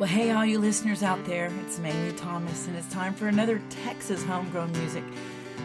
[0.00, 3.60] Well, hey, all you listeners out there, it's Mamie Thomas, and it's time for another
[3.84, 5.04] Texas homegrown music.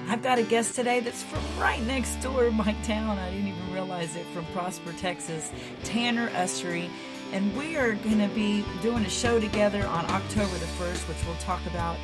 [0.09, 3.17] I've got a guest today that's from right next door my town.
[3.17, 5.49] I didn't even realize it, from Prosper, Texas,
[5.85, 6.89] Tanner Usrey.
[7.31, 11.25] And we are going to be doing a show together on October the 1st, which
[11.25, 11.95] we'll talk about.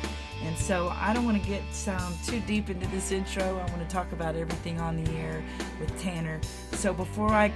[0.42, 3.44] And so I don't want to get um, too deep into this intro.
[3.44, 5.44] I want to talk about everything on the air
[5.78, 6.40] with Tanner.
[6.72, 7.52] So before I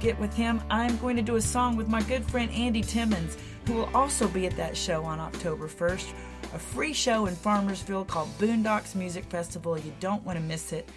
[0.00, 3.36] get with him, I'm going to do a song with my good friend Andy Timmons
[3.66, 6.12] who will also be at that show on October 1st.
[6.54, 9.78] A free show in Farmersville called Boondocks Music Festival.
[9.78, 10.88] You don't want to miss it.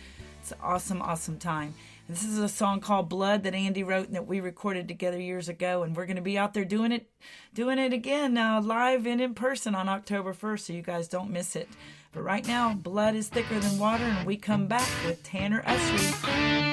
[0.41, 1.73] It's an awesome, awesome time.
[2.09, 5.49] This is a song called Blood that Andy wrote and that we recorded together years
[5.49, 5.83] ago.
[5.83, 7.09] And we're going to be out there doing it,
[7.53, 10.59] doing it again now, live and in person on October 1st.
[10.59, 11.67] So you guys don't miss it.
[12.13, 16.66] But right now, blood is thicker than water, and we come back with Tanner Usrey.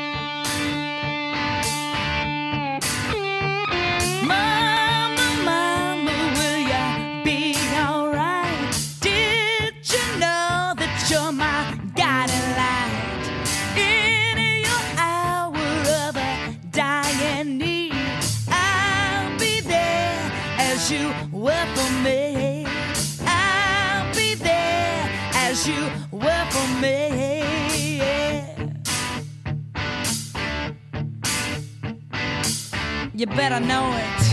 [33.17, 34.24] You better know it.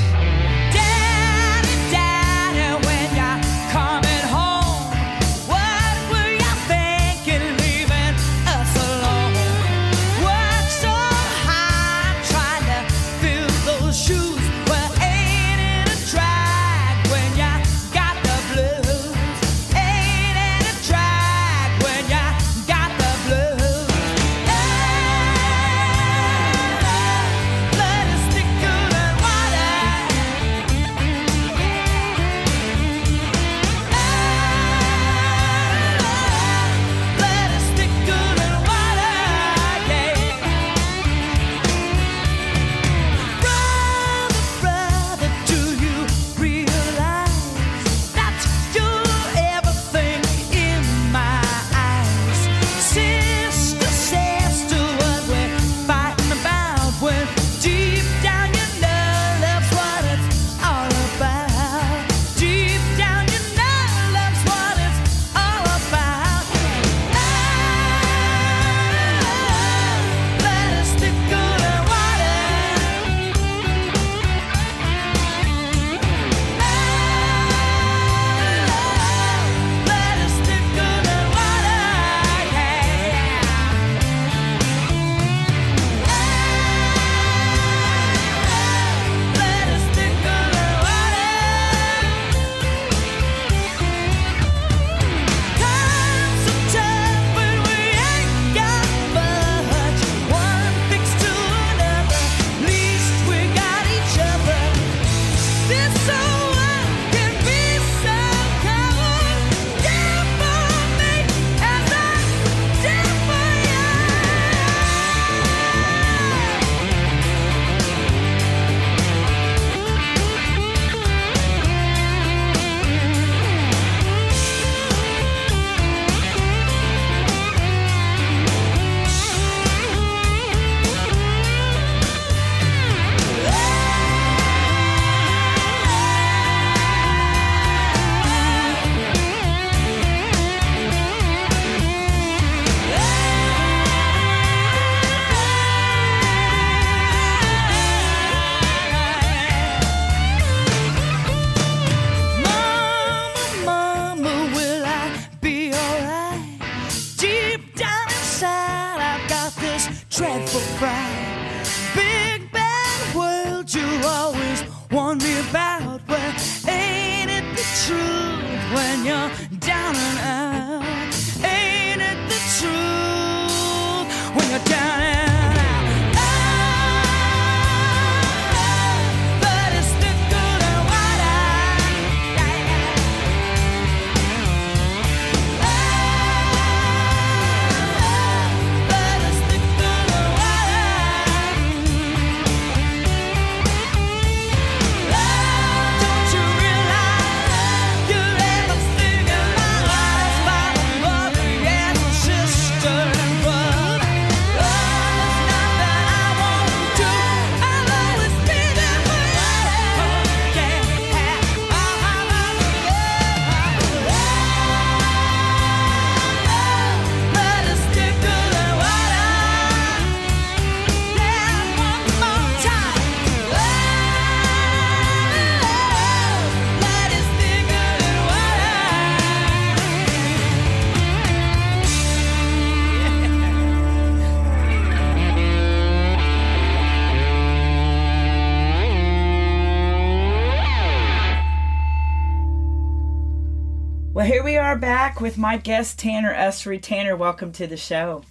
[245.22, 246.82] Back with my guest, Tanner Usrey.
[246.82, 248.24] Tanner, welcome to the show.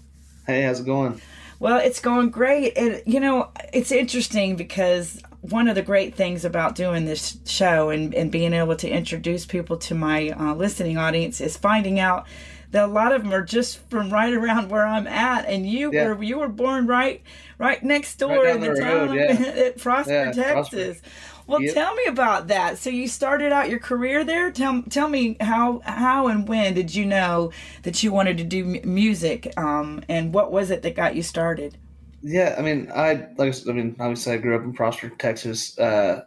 [0.45, 1.23] Hey, how's it going?
[1.61, 2.77] Well, it's going great.
[2.77, 7.89] And, you know, it's interesting because one of the great things about doing this show
[7.91, 12.27] and, and being able to introduce people to my uh, listening audience is finding out
[12.73, 15.47] that a lot of them are just from right around where I'm at.
[15.47, 16.09] And you Yeah.
[16.09, 17.23] were you were born right
[17.59, 19.23] right next door Right in the, the town yeah.
[19.67, 21.01] at Prosper, Yeah, Texas.
[21.47, 21.75] Well, Yep.
[21.75, 22.79] tell me about that.
[22.79, 24.53] So you started out your career there.
[24.53, 27.51] Tell tell me how how and when did you know
[27.83, 31.23] that you wanted to do m- music, um, and what was it that got you
[31.25, 31.77] started?
[32.23, 35.79] Yeah, I mean, I like I mean, obviously, I grew up in Prosper, Texas.
[35.79, 36.25] Uh,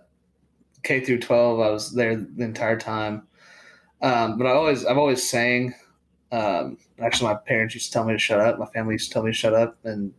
[0.84, 3.28] K through twelve, I was there the entire time.
[4.02, 5.74] Um, but I always, I've always sang.
[6.32, 8.60] Um, actually, my parents used to tell me to shut up.
[8.60, 10.14] My family used to tell me to shut up and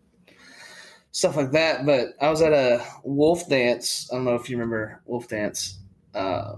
[1.13, 1.85] stuff like that.
[1.85, 4.09] But I was at a Wolf Dance.
[4.13, 5.79] I don't know if you remember Wolf Dance.
[6.15, 6.57] Uh,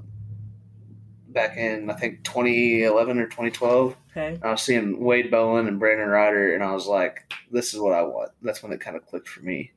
[1.36, 3.96] back in I think 2011 or 2012.
[4.10, 4.40] Okay.
[4.42, 7.92] I was seeing Wade Bowen and Brandon Rhyder, and I was like, "This is what
[7.92, 9.70] I want." That's when it kind of clicked for me,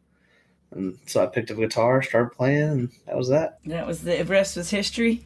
[0.71, 3.59] and so I picked up a guitar, started playing, and that was that.
[3.65, 5.25] That was the rest was history.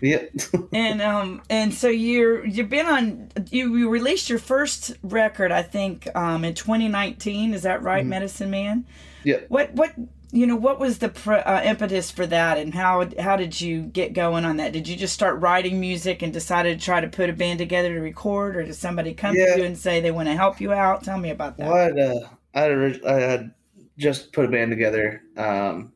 [0.00, 0.32] Yep.
[0.72, 5.62] and um and so you're you've been on you, you released your first record I
[5.62, 8.86] think um in 2019 is that right Medicine Man?
[9.24, 9.46] Yep.
[9.48, 9.92] What what
[10.30, 13.82] you know what was the pr- uh, impetus for that and how how did you
[13.82, 14.72] get going on that?
[14.72, 17.94] Did you just start writing music and decided to try to put a band together
[17.94, 19.54] to record or did somebody come Yeah.
[19.54, 21.02] to you and say they want to help you out?
[21.02, 21.66] Tell me about that.
[21.68, 23.54] Well, I had, uh, I, had orig- I had
[23.96, 25.22] just put a band together.
[25.36, 25.92] Um,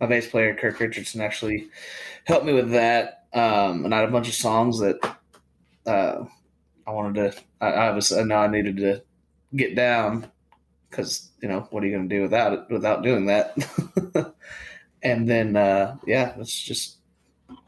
[0.00, 1.68] my bass player Kirk Richardson actually
[2.24, 4.98] helped me with that, um, and I had a bunch of songs that
[5.86, 6.24] uh,
[6.86, 7.40] I wanted to.
[7.60, 9.02] I, I was I know I needed to
[9.54, 10.30] get down
[10.90, 13.56] because you know what are you going to do without it without doing that?
[15.02, 16.98] and then uh, yeah, it's just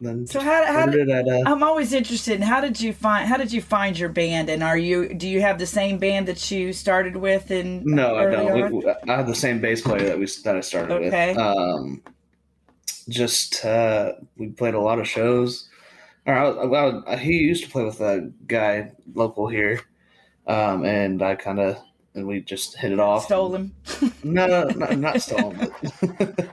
[0.01, 3.29] then So how how did, at, uh, I'm always interested in how did you find
[3.29, 6.29] how did you find your band and are you do you have the same band
[6.29, 8.55] that you started with in No, I don't.
[8.55, 11.31] We, we- I have the same bass player that we that I started Okay.
[11.33, 11.39] with.
[11.39, 12.03] Um,
[13.09, 15.69] just uh, we played a lot of shows.
[16.25, 19.81] Or I, I, I, he used to play with a guy local here,
[20.47, 21.79] um, and I kind of
[22.15, 23.25] and we just hit it off.
[23.25, 23.75] Stole him.
[24.25, 25.73] No, no, not, not stolen.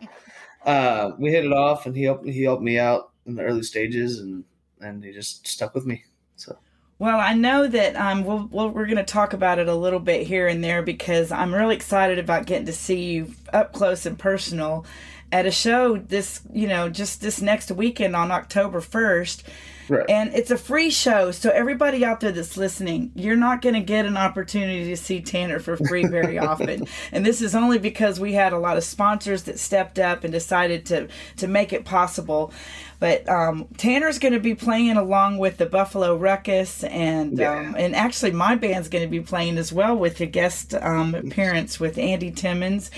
[0.65, 3.63] Uh, we hit it off, and he helped he helped me out in the early
[3.63, 4.43] stages, and
[4.81, 6.03] and he just stuck with me.
[6.35, 6.57] So
[6.99, 9.99] Well, I know that um, we'll, we'll, we're going to talk about it a little
[9.99, 14.05] bit here and there because I'm really excited about getting to see you up close
[14.05, 14.85] and personal
[15.31, 19.43] at a show this, you know, just this next weekend on October 1st.
[19.89, 21.31] Right, And it's a free show.
[21.31, 25.21] So, everybody out there that's listening, you're not going to get an opportunity to see
[25.21, 26.87] Tanner for free very often.
[27.11, 30.31] and this is only because we had a lot of sponsors that stepped up and
[30.33, 31.07] decided to,
[31.37, 32.53] to make it possible.
[32.99, 37.57] But um, Tanner's going to be playing along with the Buffalo Ruckus, and Yeah.
[37.57, 41.15] um, and actually my band's going to be playing as well with a guest um,
[41.15, 42.91] appearance with Andy Timmons.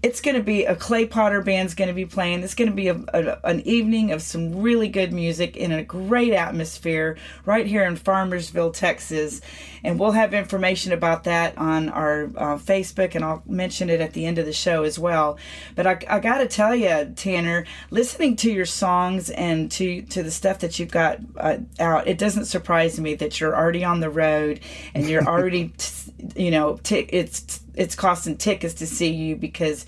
[0.00, 2.44] It's going to be a Clay Potter band's going to be playing.
[2.44, 5.82] It's going to be a, a, an evening of some really good music in a
[5.82, 9.40] great atmosphere right here in Farmersville, Texas.
[9.82, 14.12] And we'll have information about that on our uh, Facebook, and I'll mention it at
[14.12, 15.36] the end of the show as well.
[15.74, 20.22] But I, I got to tell you, Tanner, listening to your songs and to to
[20.22, 24.00] the stuff that you've got uh, out, it doesn't surprise me that you're already on
[24.00, 24.60] the road
[24.94, 29.86] and you're already, t- you know, tick it's it's costing tickets to see you because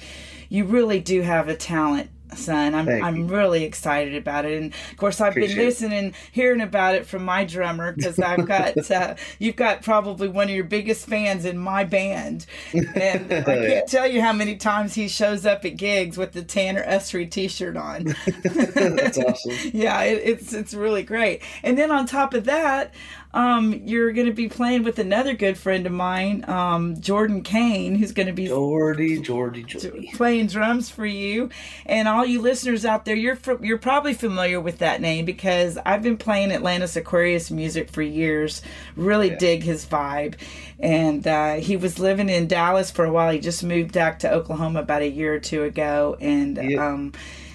[0.49, 2.11] you really do have a talent.
[2.35, 3.25] Son, I'm Thank I'm you.
[3.27, 5.67] really excited about it, and of course I've been Appreciate it.
[5.67, 10.49] listening, hearing about it from my drummer because I've got uh, you've got probably one
[10.49, 13.81] of your biggest fans in my band, and I can't Yeah.
[13.87, 17.77] tell you how many times he shows up at gigs with the Tanner Usrey T-shirt
[17.77, 18.05] on.
[18.45, 19.53] that's awesome.
[19.73, 21.43] yeah, it, it's it's really great.
[21.63, 22.93] And then on top of that,
[23.33, 27.95] um, you're going to be playing with another good friend of mine, um, Jordan Kane,
[27.95, 30.11] who's going to be Jordy, Jordy, Jordy.
[30.15, 31.49] playing drums for you.
[31.87, 35.79] And all you listeners out there, you're fr- you're probably familiar with that name because
[35.87, 38.63] I've been playing Atlantis Aquarius music for years.
[38.97, 39.39] Really Yeah.
[39.39, 40.35] dig his vibe.
[40.81, 43.31] And uh, he was living in Dallas for a while.
[43.33, 46.85] He just moved back to Oklahoma about a year or two ago, and Yeah.
[46.89, 47.13] um,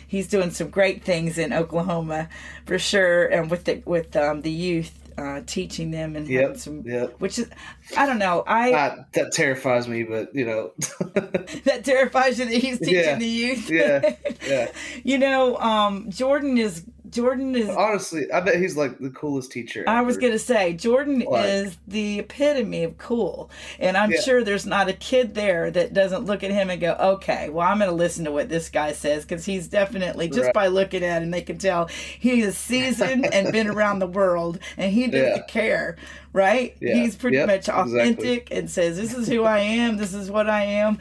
[0.07, 2.29] he's doing some great things in Oklahoma
[2.65, 3.25] for sure.
[3.25, 4.99] And with the with um, the youth.
[5.17, 7.15] Uh, teaching them and Yep, some, yep.
[7.19, 7.49] which is,
[7.95, 8.43] I don't know.
[8.45, 10.71] I Uh, that terrifies me, but you know,
[11.13, 13.69] that terrifies you that he's teaching Yeah, the youth.
[13.69, 14.15] yeah,
[14.47, 14.71] yeah.
[15.05, 16.83] you know, um, Jordan is
[17.15, 17.69] Jordan is.
[17.69, 19.83] Honestly, I bet he's like the coolest teacher.
[19.87, 24.21] I was gonna say Jordan Like- is the epitome of cool, and I'm Yeah.
[24.21, 27.67] sure there's not a kid there that doesn't look at him and go, "Okay, well,
[27.67, 30.53] I'm gonna listen to what this guy says," because he's definitely just Right.
[30.53, 31.87] by looking at him, they can tell
[32.19, 35.41] he is seasoned and been around the world, and he doesn't Yeah.
[35.47, 35.95] care,
[36.33, 36.75] right?
[36.79, 36.95] Yeah.
[36.95, 37.99] He's pretty Yep, much exactly.
[37.99, 39.97] authentic and says, "This is who I am.
[39.97, 40.97] This is what I am."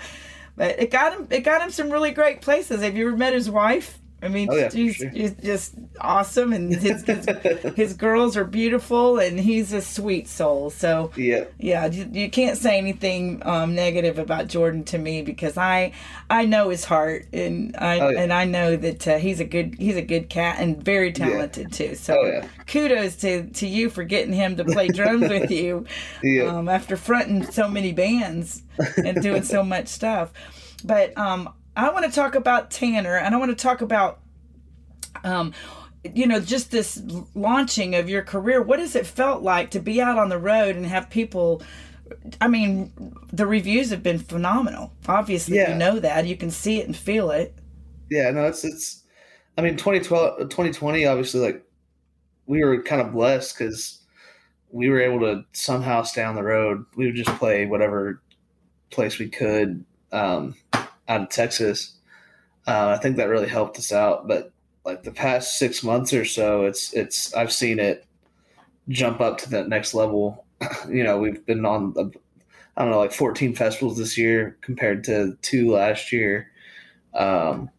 [0.56, 1.26] But it got him.
[1.30, 2.80] It got him some really great places.
[2.82, 3.98] Have you ever met his wife?
[4.22, 5.12] I mean, Oh, yeah, she's, sure.
[5.12, 7.26] she's just awesome, and his, his
[7.76, 10.70] his girls are beautiful, and he's a sweet soul.
[10.70, 11.44] So Yeah.
[11.58, 15.92] yeah, you, you can't say anything um, negative about Jordan to me because I
[16.30, 18.20] I know his heart, and I Oh, yeah.
[18.22, 21.70] and I know that uh, he's a good he's a good cat and very talented
[21.72, 21.94] too.
[21.94, 22.46] So Oh, yeah.
[22.66, 25.84] kudos to to you for getting him to play drums with you
[26.22, 26.44] Yeah.
[26.44, 28.62] um, after fronting so many bands
[28.96, 30.32] and doing so much stuff.
[30.82, 34.20] But um, I want to talk about Tanner, and I want to talk about,
[35.24, 35.52] um,
[36.04, 37.02] you know, just this
[37.34, 38.62] launching of your career.
[38.62, 41.62] What has it felt like to be out on the road and have people?
[42.40, 42.92] I mean,
[43.32, 44.92] the reviews have been phenomenal.
[45.08, 45.72] Obviously, Yeah.
[45.72, 46.26] you know that.
[46.26, 47.54] You can see it and feel it.
[48.10, 49.02] Yeah, no, it's it's.
[49.56, 51.64] I mean, 2012, 2020, obviously, like
[52.46, 54.00] we were kind of blessed because
[54.70, 56.84] we were able to somehow stay on the road.
[56.96, 58.20] We would just play whatever
[58.90, 60.54] place we could um,
[61.08, 61.94] out of Texas.
[62.66, 64.26] Uh, I think that really helped us out.
[64.26, 64.52] But
[64.84, 68.06] like the past six months or so, it's it's I've seen it
[68.88, 70.44] jump up to that next level.
[70.88, 72.04] you know, we've been on uh,
[72.76, 76.50] I don't know like 14 festivals this year compared to two last year.
[77.14, 77.70] Um,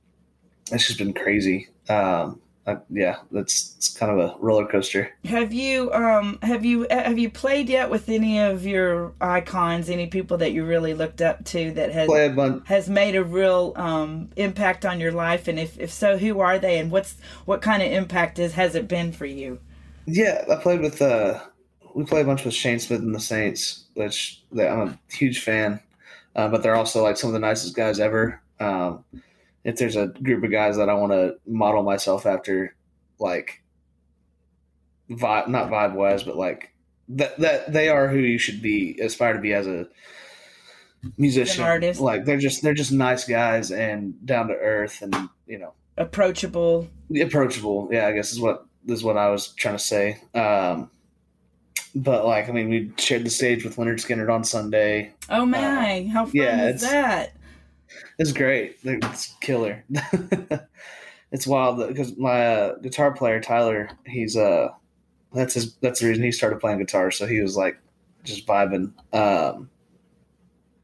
[0.72, 1.68] it's just been crazy.
[1.90, 5.12] Um, I, yeah, that's it's kind of a roller coaster.
[5.26, 9.90] Have you um have you have you played yet with any of your icons?
[9.90, 12.68] Any people that you really looked up to that has Play a bunch.
[12.68, 16.58] has made a real um, impact on your life, and if, if so, who are
[16.58, 19.60] they, and what's what kind of impact is, has it been for you?
[20.08, 21.02] Yeah, I played with.
[21.02, 21.40] Uh,
[21.94, 25.42] we played a bunch with Shane Smith and the Saints, which they, I'm a huge
[25.42, 25.82] fan.
[26.36, 28.42] Uh, but they're also like some of the nicest guys ever.
[28.60, 29.06] Um,
[29.66, 32.76] if there's a group of guys that I want to model myself after,
[33.20, 33.64] like
[35.10, 36.72] vibe, not vibe wise, but like
[37.10, 39.88] that that they are who you should be aspire to be as a
[41.18, 42.00] musician An artist.
[42.00, 45.14] Like they're just they're just nice guys and down to earth and
[45.48, 46.88] you know Approachable.
[47.22, 47.90] approachable.
[47.92, 50.18] Yeah, I guess is what is what I was trying to say.
[50.34, 50.92] Um,
[51.96, 55.14] but like, I mean, we shared the stage with Lynyrd Skynyrd on Sunday.
[55.30, 57.34] Oh my, how fun yeah, is that?
[58.18, 58.78] It's great.
[58.84, 59.84] It's killer.
[61.32, 64.70] it's wild because my uh, guitar player Tyler, he's uh,
[65.34, 65.76] that's his.
[65.76, 67.12] That's the reason he started playing guitar.
[67.12, 67.78] So he was like
[68.24, 68.94] just vibing.
[69.14, 69.70] Um,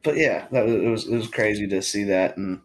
[0.04, 2.62] but yeah, that was, it was it was crazy to see that and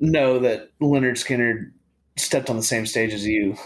[0.00, 1.70] know that Lynyrd Skynyrd
[2.16, 3.56] stepped on the same stage as you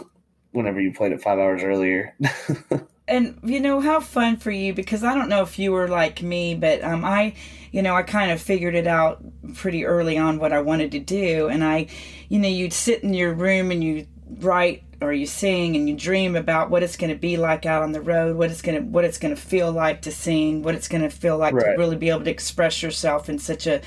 [0.53, 2.15] whenever you played it five hours earlier.
[3.09, 6.23] And you know how fun for you because I don't know if you were like
[6.23, 7.35] me, but um, I,
[7.71, 9.23] you know, I kind of figured it out
[9.55, 11.87] pretty early on what I wanted to do, and I,
[12.29, 14.09] you know, you'd sit in your room and you
[14.41, 17.83] write or you sing and you dream about what it's going to be like out
[17.83, 20.63] on the road, what it's going to what it's going to feel like to sing,
[20.63, 23.69] what it's going to feel like to really be able to express yourself in such
[23.69, 23.81] a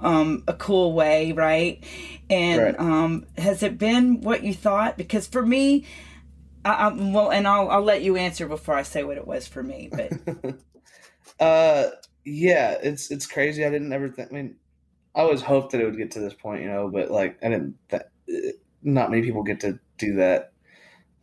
[0.00, 1.82] um, a cool way, right?
[2.28, 2.76] And Right.
[2.78, 4.96] um, has it been what you thought?
[4.96, 5.84] Because for me,
[6.64, 9.46] I, I, well, and I'll I'll let you answer before I say what it was
[9.46, 9.90] for me.
[9.90, 10.56] But
[11.40, 11.88] Uh,
[12.24, 13.64] yeah, it's it's crazy.
[13.64, 14.30] I didn't ever think.
[14.30, 14.56] I mean,
[15.14, 17.48] I always hoped that it would get to this point, you know, but like I
[17.48, 17.76] didn't.
[17.88, 18.10] That,
[18.82, 20.52] not many people get to do that.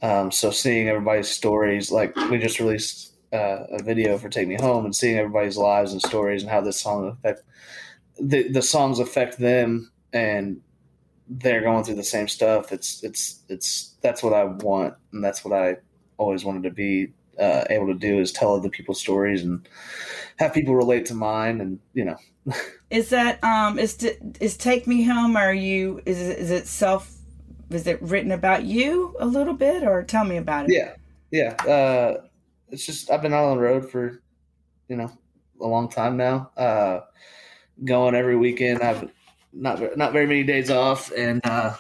[0.01, 4.55] Um, so seeing everybody's stories, like we just released uh, a video for "Take Me
[4.55, 7.43] Home" and seeing everybody's lives and stories and how this song affect
[8.19, 10.61] the the songs affect them and
[11.29, 12.71] they're going through the same stuff.
[12.71, 15.77] It's it's it's that's what I want and that's what I
[16.17, 19.67] always wanted to be uh, able to do is tell other people's stories and
[20.37, 22.17] have people relate to mine and you know
[22.89, 25.35] is that um is t- is Take Me Home?
[25.35, 27.13] Are you is it, is it self?
[27.69, 30.73] Is it written about you a little bit, or tell me about it?
[30.73, 30.93] yeah
[31.31, 32.21] yeah uh
[32.69, 34.21] it's just i've been out on the road for
[34.87, 35.11] you know
[35.61, 37.01] a long time now uh
[37.83, 39.09] going every weekend i've
[39.61, 41.73] not not very many days off and uh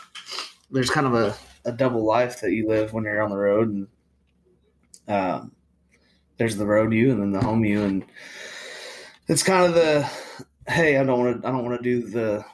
[0.71, 3.69] there's kind of a, a double life that you live when you're on the road
[3.69, 3.87] and
[5.07, 5.51] um
[6.37, 8.05] there's the road you and then the home you and
[9.27, 10.09] it's kind of the
[10.67, 12.45] hey i don't want to i don't want to do the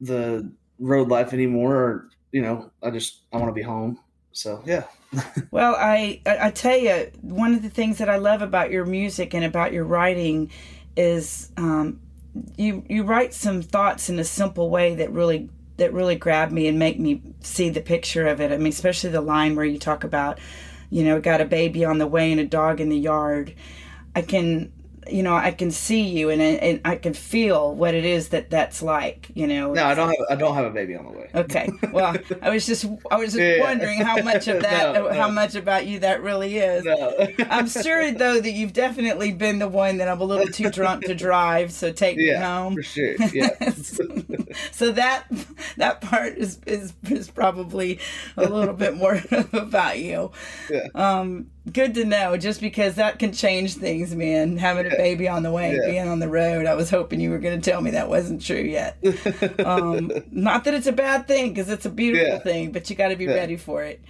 [0.00, 3.98] the road life anymore or you know i just i want to be home.
[4.32, 4.84] So yeah.
[5.50, 9.34] Well, I, I tell you, one of the things that I love about your music
[9.34, 10.50] and about your writing
[10.96, 12.00] is um,
[12.56, 16.66] you you write some thoughts in a simple way that really that really grab me
[16.66, 18.52] and make me see the picture of it.
[18.52, 20.38] I mean, especially the line where you talk about,
[20.90, 23.54] you know, got a baby on the way and a dog in the yard.
[24.14, 24.72] I can
[25.10, 28.50] you know, I can see you and, and I can feel what it is that
[28.50, 29.72] that's like, you know.
[29.72, 31.30] No, I don't have I don't have a baby on the way.
[31.34, 31.68] Okay.
[31.92, 33.60] Well, I was just I was just Yeah.
[33.60, 35.32] wondering how much of that No, how no.
[35.32, 36.84] much about you that really is.
[36.84, 37.28] No.
[37.50, 41.04] I'm sure though that you've definitely been the one that I'm a little too drunk
[41.06, 42.74] to drive, so take me yeah, home.
[42.74, 43.14] for sure.
[43.32, 43.50] Yeah.
[44.72, 45.24] so that
[45.76, 47.98] that part is, is is probably
[48.36, 49.20] a little bit more
[49.52, 50.30] about you.
[50.70, 50.86] Yeah.
[50.94, 54.56] Um, good to know, just because that can change things, man.
[54.58, 55.90] Having a baby on the way, Yeah.
[55.90, 56.66] being on the road.
[56.66, 58.96] I was hoping you were going to tell me that wasn't true yet.
[59.64, 62.38] um, not that it's a bad thing, because it's a beautiful Yeah.
[62.38, 63.34] thing, but you got to be Yeah.
[63.34, 64.00] ready for it.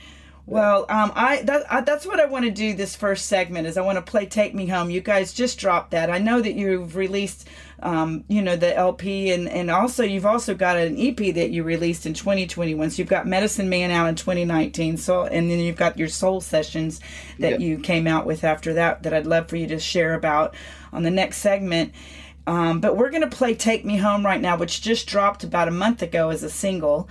[0.47, 3.77] Well, um, I, that, I that's what I want to do this first segment is
[3.77, 6.09] I want to play "Take Me Home." You guys just dropped that.
[6.09, 7.47] I know that you've released,
[7.83, 11.63] um, you know, the LP and and also you've also got an EP that you
[11.63, 12.91] released in 2021.
[12.91, 14.97] So you've got Medicine Man out in 2019.
[14.97, 17.01] So and then you've got your Soul Sessions
[17.39, 17.67] that Yeah.
[17.67, 19.03] you came out with after that.
[19.05, 20.55] That I'd love for you to share about
[20.93, 21.93] on the next segment.
[22.49, 25.69] Um, but we're going to play Take Me Home right now, which just dropped about
[25.69, 27.07] a month ago as a single.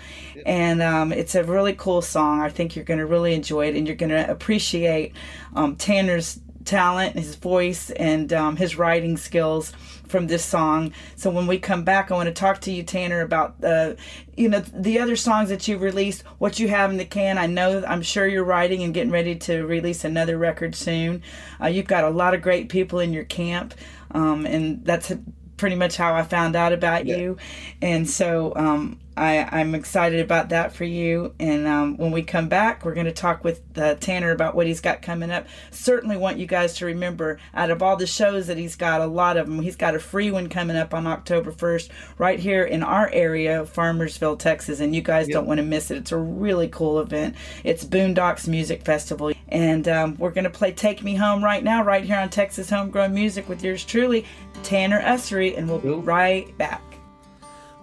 [0.47, 2.41] And um, it's a really cool song.
[2.41, 5.13] I think you're going to really enjoy it and you're going to appreciate
[5.55, 9.73] um, Tanner's talent, his voice, and um, his writing skills
[10.07, 10.93] from this song.
[11.15, 13.95] So when we come back, I want to talk to you, Tanner, about uh,
[14.35, 17.37] you know the other songs that you've released, what you have in the can.
[17.37, 21.21] I know, I'm sure you're writing and getting ready to release another record soon.
[21.61, 23.73] Uh, you've got a lot of great people in your camp,
[24.11, 25.11] um, and that's
[25.57, 27.17] pretty much how I found out about Yeah.
[27.17, 27.37] you.
[27.81, 31.33] And so um, I, I'm excited about that for you.
[31.39, 34.67] And um, when we come back, we're going to talk with uh, Tanner about what
[34.67, 35.47] he's got coming up.
[35.71, 39.07] Certainly want you guys to remember out of all the shows that he's got, a
[39.07, 42.63] lot of them, he's got a free one coming up on October 1st right here
[42.63, 44.79] in our area, Farmersville, Texas.
[44.79, 45.97] And you guys don't want to miss it.
[45.97, 47.35] It's a really cool event.
[47.63, 49.33] It's Boondocks Music Festival.
[49.49, 52.69] And um, we're going to play Take Me Home right now, right here on Texas
[52.69, 54.25] Homegrown Music with yours truly,
[54.61, 55.57] Tanner Usrey.
[55.57, 56.86] And we'll be right back.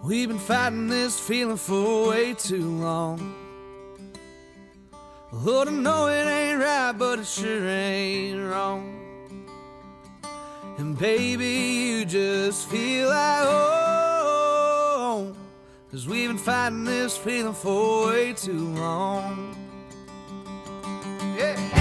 [0.04, 3.34] We've been fighting this feeling for way too long.
[5.32, 9.46] Lord, I know it ain't right, but it sure ain't wrong.
[10.76, 15.34] And baby, you just feel like home.
[15.90, 19.56] Cause we've been fighting this feeling for way too long.
[21.38, 21.73] Yeah.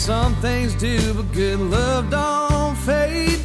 [0.00, 3.38] Some things do, but good love don't fade.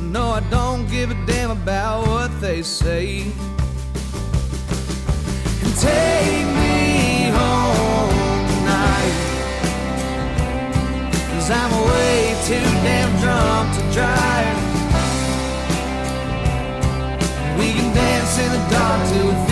[0.00, 3.22] No, I don't give a damn about what they say.
[5.62, 9.14] And take me home tonight.
[11.30, 14.58] Cause I'm way too damn drunk to drive.
[17.56, 19.47] We can dance in the dark till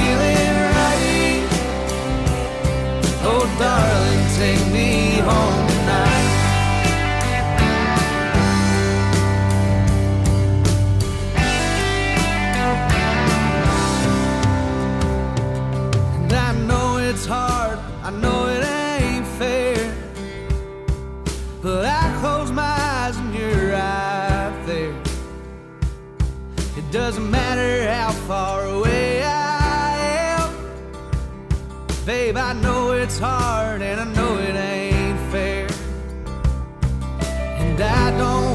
[3.59, 6.33] darling, take me home tonight.
[16.19, 19.77] And I know it's hard, I know it ain't fair.
[21.63, 24.95] But I close my eyes and you're right there.
[26.77, 29.97] It doesn't matter how far away I
[30.39, 30.51] am.
[32.05, 32.76] Babe, I know
[33.07, 35.69] it's hard and I know it ain't fair.
[37.63, 38.46] And I don't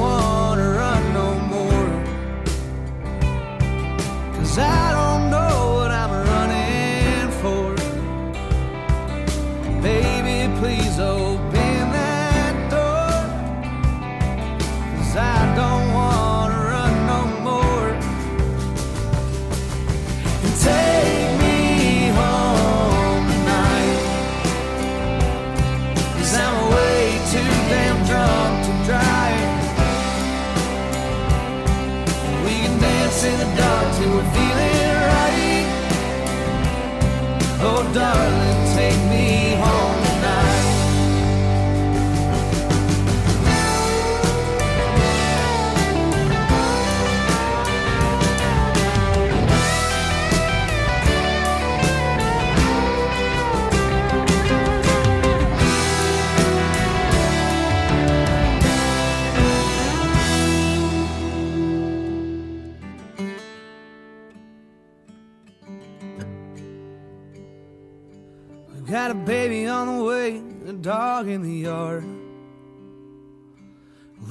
[69.11, 72.05] a baby on the way, a dog in the yard.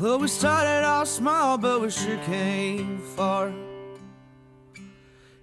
[0.01, 3.53] Well, we started off small, but we sure came far.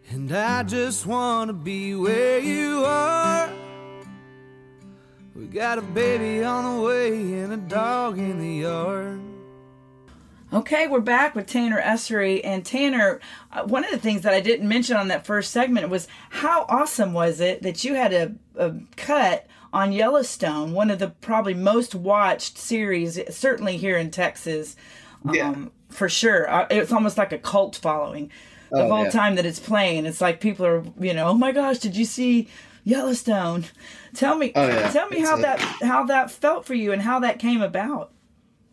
[0.10, 3.54] And I just wanna be where you are.
[5.36, 9.22] We got a baby on the way and a dog in the yard.
[10.52, 12.40] Okay, we're back with Tanner Usrey.
[12.44, 13.20] And Tanner,
[13.52, 16.66] uh, one of the things that I didn't mention on that first segment was how
[16.70, 21.54] awesome was it that you had a, a cut on Yellowstone, one of the probably
[21.54, 24.76] most watched series, certainly here in Texas,
[25.26, 25.56] um, Yeah.
[25.90, 26.50] for sure.
[26.50, 28.32] Uh, It's almost like a cult following.
[28.72, 29.10] The Oh, whole yeah.
[29.12, 32.06] time that it's playing, it's like people are, you know, oh my gosh, did you
[32.06, 32.48] see
[32.84, 33.66] Yellowstone?
[34.14, 34.90] Tell me, Oh, yeah.
[34.92, 37.62] tell me It's how a- that how that felt for you and how that came
[37.62, 38.12] about.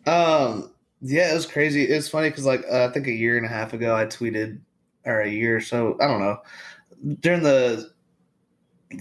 [0.05, 0.71] Um,
[1.01, 1.83] yeah, it was crazy.
[1.83, 4.59] It's funny because like uh, I think a year and a half ago, I tweeted,
[5.05, 6.41] or a year or so, I don't know,
[7.21, 7.91] during the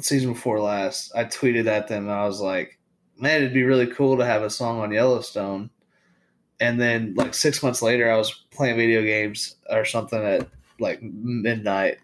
[0.02, 2.04] season before last, I tweeted at them.
[2.04, 2.78] And I was like,
[3.18, 5.70] "Man, it'd be really cool to have a song on Yellowstone."
[6.61, 10.48] And then like six months later, I was playing video games or something at
[10.80, 11.98] like midnight,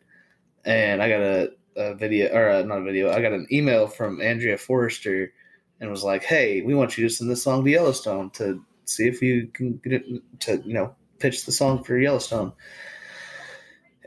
[0.65, 3.13] and I got a, a video or uh not a video.
[3.13, 5.33] I got an email from Andrea Forrester,
[5.81, 9.07] and was like, "Hey, we want you to send this song to Yellowstone to see
[9.07, 12.53] if you can get it to you know pitch the song for Yellowstone."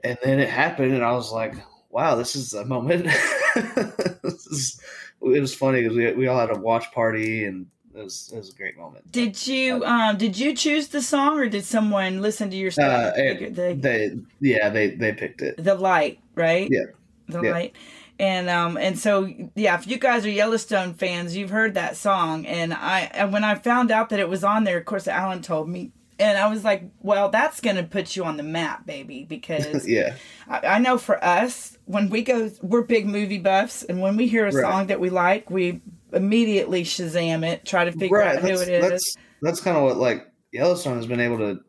[0.03, 1.55] And then it happened, and I was like,
[1.89, 3.07] "Wow, this is a moment."
[3.55, 4.81] it
[5.21, 8.49] was funny because we, we all had a watch party, and it was it was
[8.49, 9.11] a great moment.
[9.11, 13.13] Did you um did you choose the song or did someone listen to your stuff?
[13.13, 15.63] Uh, they- They yeah they they picked it.
[15.63, 16.67] the light, right?
[16.71, 16.85] Yeah.
[17.27, 17.51] The Yeah.
[17.51, 17.75] light.
[18.19, 22.45] And um and so yeah, if you guys are Yellowstone fans, you've heard that song.
[22.45, 25.41] And I and when I found out that it was on there, of course Alan
[25.41, 28.85] told me and I was like, well, that's going to put you on the map,
[28.85, 30.15] baby, because Yeah,
[30.47, 34.27] I, I know for us, when we go, we're big movie buffs, and when we
[34.27, 34.61] hear a Right.
[34.61, 38.35] song that we like, we immediately Shazam it, try to figure right.
[38.37, 38.89] out who That's it is.
[38.89, 41.59] that's that's kind of what like Yellowstone has been able to.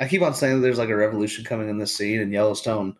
[0.00, 2.96] I keep on saying that there's like a revolution coming in this scene, and Yellowstone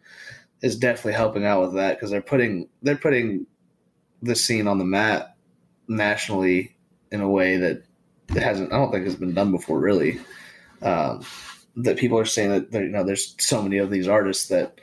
[0.61, 3.46] is definitely helping out with that because they're putting they're putting
[4.22, 5.37] the scene on the map
[5.87, 6.76] nationally
[7.11, 7.85] in a way that
[8.35, 8.72] it hasn't.
[8.72, 10.20] I don't think has been done before, really.
[10.82, 11.24] Um,
[11.76, 14.80] that people are saying that there, you know there's so many of these artists that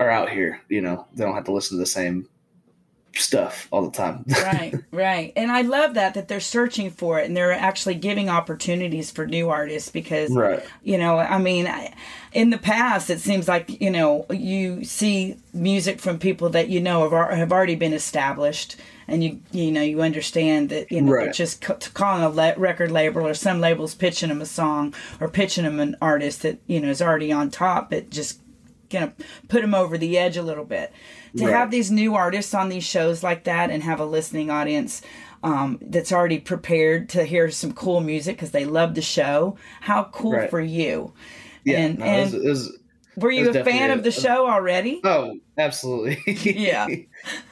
[0.00, 0.60] are out here.
[0.68, 2.28] You know, they don't have to listen to the same
[3.20, 4.24] stuff all the time.
[4.42, 8.28] right right and i love that that they're searching for it and they're actually giving
[8.28, 10.62] opportunities for new artists because right.
[10.82, 11.94] you know i mean I,
[12.32, 16.80] in the past it seems like you know you see music from people that you
[16.80, 21.12] know have, have already been established and you you know you understand that you know
[21.12, 21.32] Right.
[21.32, 21.60] just
[21.94, 25.78] calling a le- record label or some labels pitching them a song or pitching them
[25.78, 28.40] an artist that you know is already on top but just
[28.94, 29.12] gonna
[29.48, 30.92] put them over the edge a little bit
[31.36, 31.52] to Right.
[31.54, 35.02] have these new artists on these shows like that and have a listening audience
[35.42, 40.04] um, that's already prepared to hear some cool music because they love the show how
[40.04, 40.48] cool Right.
[40.50, 41.12] for you
[41.64, 42.78] Yeah, and, no, and it was, it was-
[43.16, 46.18] were you a fan of the show already oh, absolutely.
[46.26, 46.88] Yeah.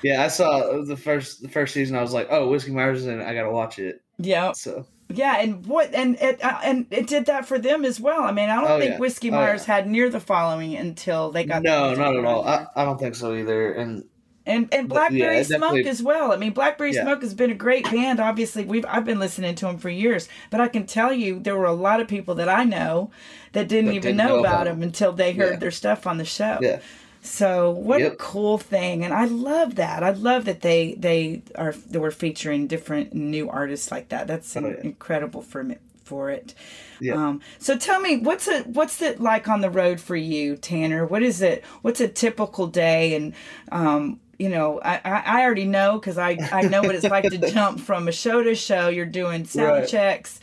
[0.03, 0.23] yeah.
[0.25, 1.95] I saw the first the first season.
[1.97, 3.23] I was like, oh, Whiskey Myers and.
[3.23, 4.01] I gotta watch it.
[4.19, 4.85] yeah So
[5.17, 8.33] yeah and what and it uh, and it did that for them as well i
[8.33, 8.99] mean i don't Oh, think yeah.
[8.99, 9.77] whiskey Oh, myers yeah.
[9.77, 12.47] had near the following until they got no, not at all.
[12.47, 13.73] I, I don't think so either.
[13.73, 14.05] And
[14.45, 16.33] and and Blackberry yeah, Smoke definitely- as well.
[16.33, 16.93] I mean, Blackberry.
[16.93, 18.19] Smoke has been a great band.
[18.19, 21.57] Obviously, we've I've been listening to them for years, but I can tell you there
[21.57, 23.13] were a lot of people that I know
[23.53, 26.19] that didn't That even didn't know know about them until they heard their stuff on
[26.19, 26.59] the show.
[26.61, 26.81] yeah,
[27.25, 30.03] So what a cool thing, and I love that.
[30.03, 34.27] I love that they they are they were featuring different new artists like that.
[34.27, 34.83] That's Oh, yeah.
[34.83, 36.55] incredible for me for it.
[36.99, 37.15] Yeah.
[37.15, 41.07] Um, so tell me, what's it what's it like on the road for you, Tanner?
[41.07, 41.65] What is it?
[41.83, 43.15] What's a typical day?
[43.15, 43.35] And
[43.71, 47.29] um, you know, I, I I already know because I I know what it's like
[47.31, 48.89] to jump from a show to show.
[48.89, 49.87] You're doing sound Right.
[49.87, 50.41] checks.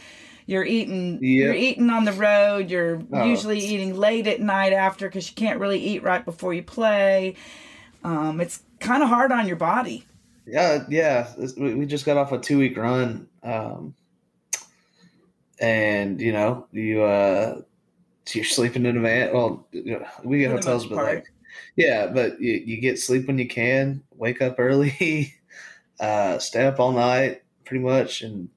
[0.49, 1.19] You're eating.
[1.21, 2.71] You're eating on the road.
[2.71, 6.55] You're Oh, usually eating late at night after because you can't really eat right before
[6.55, 7.35] you play.
[8.03, 10.05] Um, it's kind of hard on your body.
[10.47, 11.27] yeah, yeah.
[11.55, 13.93] We just got off a two week run, um,
[15.59, 17.61] and you know, you uh,
[18.33, 19.33] you're sleeping in a van.
[19.33, 21.15] Well, you know, we get hotels, but part.
[21.15, 21.31] like,
[21.75, 24.01] yeah, but you, you get sleep when you can.
[24.15, 25.33] Wake up early,
[25.99, 28.49] uh, stay up all night, pretty much, and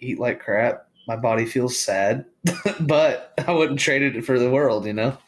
[0.00, 0.88] eat like crap.
[1.06, 2.24] My body feels sad,
[2.80, 4.86] but I wouldn't trade it for the world.
[4.86, 5.18] You know,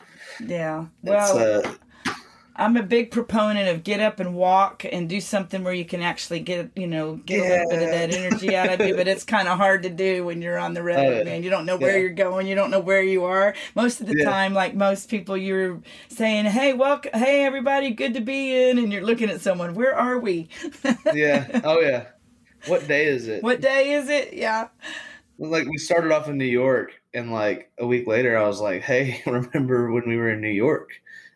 [0.44, 0.86] Yeah.
[1.02, 1.74] Well, uh,
[2.54, 6.02] I'm a big proponent of get up and walk and do something where you can
[6.02, 8.94] actually get you know get a little bit of that energy out of you.
[8.94, 11.24] But it's kind of hard to do when you're on the road, yeah.
[11.24, 11.42] man.
[11.42, 12.02] You don't know where Yeah.
[12.02, 12.46] you're going.
[12.46, 13.54] You don't know where you are.
[13.74, 14.26] Most of the Yeah.
[14.30, 18.92] time, like most people, you're saying, "Hey, welcome, hey everybody, good to be in," and
[18.92, 19.74] you're looking at someone.
[19.74, 20.48] Where are we?
[21.14, 21.60] Yeah.
[21.64, 22.04] Oh yeah.
[22.66, 23.42] What day is it?
[23.42, 24.34] what day is it?
[24.34, 24.68] Yeah.
[25.38, 28.82] Like we started off in New York, and like a week later, I was like,
[28.82, 30.90] "Hey, remember when we were in New York?"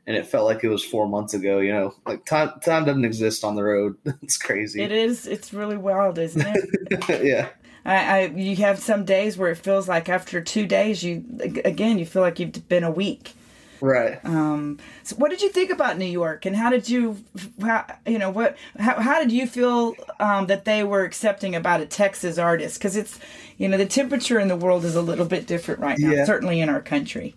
[0.06, 1.59] And it felt like it was four months ago.
[1.59, 3.96] You know, like time time doesn't exist on the road.
[4.22, 4.82] it's crazy.
[4.82, 5.26] It is.
[5.26, 7.09] It's really wild, isn't it?
[7.24, 7.48] yeah.
[7.85, 11.24] I, I you have some days where it feels like after two days you
[11.64, 13.36] again you feel like you've been a week.
[13.80, 14.18] Right.
[14.24, 17.16] Um, so what did you think about New York, and how did you,
[17.60, 21.80] how, you know, what, how, how did you feel um, that they were accepting about
[21.80, 22.78] a Texas artist?
[22.78, 23.18] Because it's,
[23.58, 26.24] you know, the temperature in the world is a little bit different right now, Yeah.
[26.24, 27.34] certainly in our country.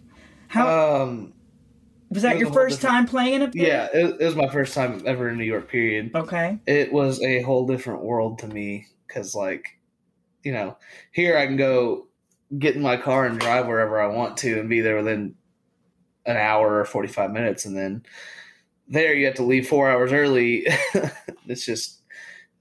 [0.48, 1.34] How Um.
[2.10, 3.52] was that was your first time playing a?
[3.54, 3.88] Yeah.
[3.94, 5.70] It, it was my first time ever in New York.
[5.70, 6.12] Period.
[6.16, 6.58] Okay.
[6.66, 9.78] it was a whole different world to me because like
[10.44, 10.78] you know
[11.12, 12.08] here i can go
[12.58, 15.36] get in my car and drive wherever i want to and be there within
[16.26, 18.04] an hour or 45 minutes and then
[18.90, 20.68] there you have to leave four hours early.
[21.48, 22.02] It's just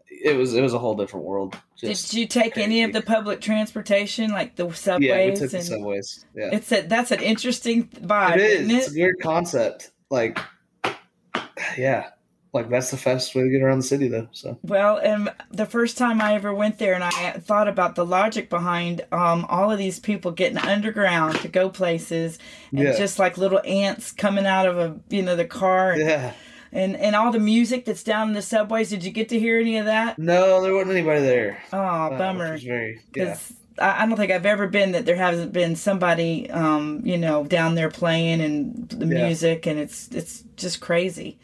[0.09, 1.59] it was it was a whole different world.
[1.77, 5.09] Just did you take any of the public transportation, like the subways?
[5.09, 6.49] yeah we took the subways yeah.
[6.53, 8.61] It's a that's an interesting vibe, it is.
[8.61, 9.91] isn't it's a weird concept.
[10.09, 10.39] Like
[11.77, 12.11] yeah
[12.59, 15.67] like that's the fastest way to get around the city though so Well, and the
[15.67, 19.71] first time I ever went there, and I thought about the logic behind um, all
[19.71, 22.39] of these people getting underground to go places,
[22.71, 22.97] and Yeah.
[22.97, 26.33] just like little ants coming out of a you know the car, and, yeah
[26.71, 28.91] and and all the music that's down in the subways.
[28.91, 30.19] Did you get to hear any of that?
[30.19, 32.59] no there wasn't anybody there Oh, bummer.
[32.59, 33.39] very yeah
[33.81, 37.45] I I don't think I've ever been that there hasn't been somebody, um, you know,
[37.45, 39.25] down there playing and the Yeah.
[39.27, 41.39] music, and it's it's just crazy.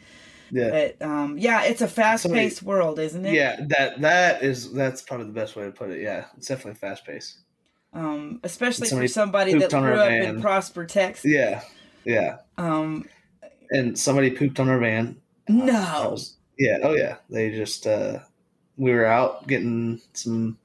[0.51, 3.33] Yeah But um, yeah, it's a fast paced world, isn't it?
[3.33, 6.01] Yeah, that that is that's probably the best way to put it.
[6.01, 7.39] Yeah, it's definitely fast paced.
[7.93, 10.41] um, especially Somebody for somebody that grew up in.
[10.41, 11.31] Prosper, Texas.
[11.31, 11.61] Yeah,
[12.03, 12.37] yeah.
[12.57, 13.07] Um,
[13.71, 15.17] And somebody pooped on our van.
[15.47, 16.77] That no, was yeah.
[16.83, 17.17] Oh yeah.
[17.29, 18.19] They just uh
[18.77, 20.57] we were out getting some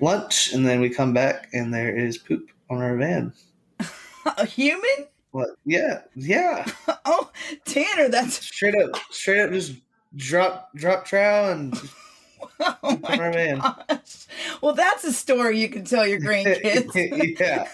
[0.00, 3.32] lunch, and then we come back, and there is poop on our van.
[4.36, 5.08] a human?
[5.32, 5.50] What?
[5.64, 6.64] Yeah, yeah.
[7.04, 7.30] Oh,
[7.64, 9.74] Tanner, that's Straight up, straight up, just
[10.16, 11.74] drop drop trowel and
[12.60, 13.58] oh poop on our my van.
[13.58, 14.26] gosh.
[14.62, 17.38] Well, that's a story you can tell your grandkids.
[17.40, 17.66] yeah.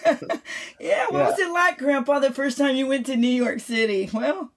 [0.81, 1.31] yeah, what Yeah.
[1.31, 4.09] was it like, Grandpa, the first time you went to New York City?
[4.13, 4.51] Well,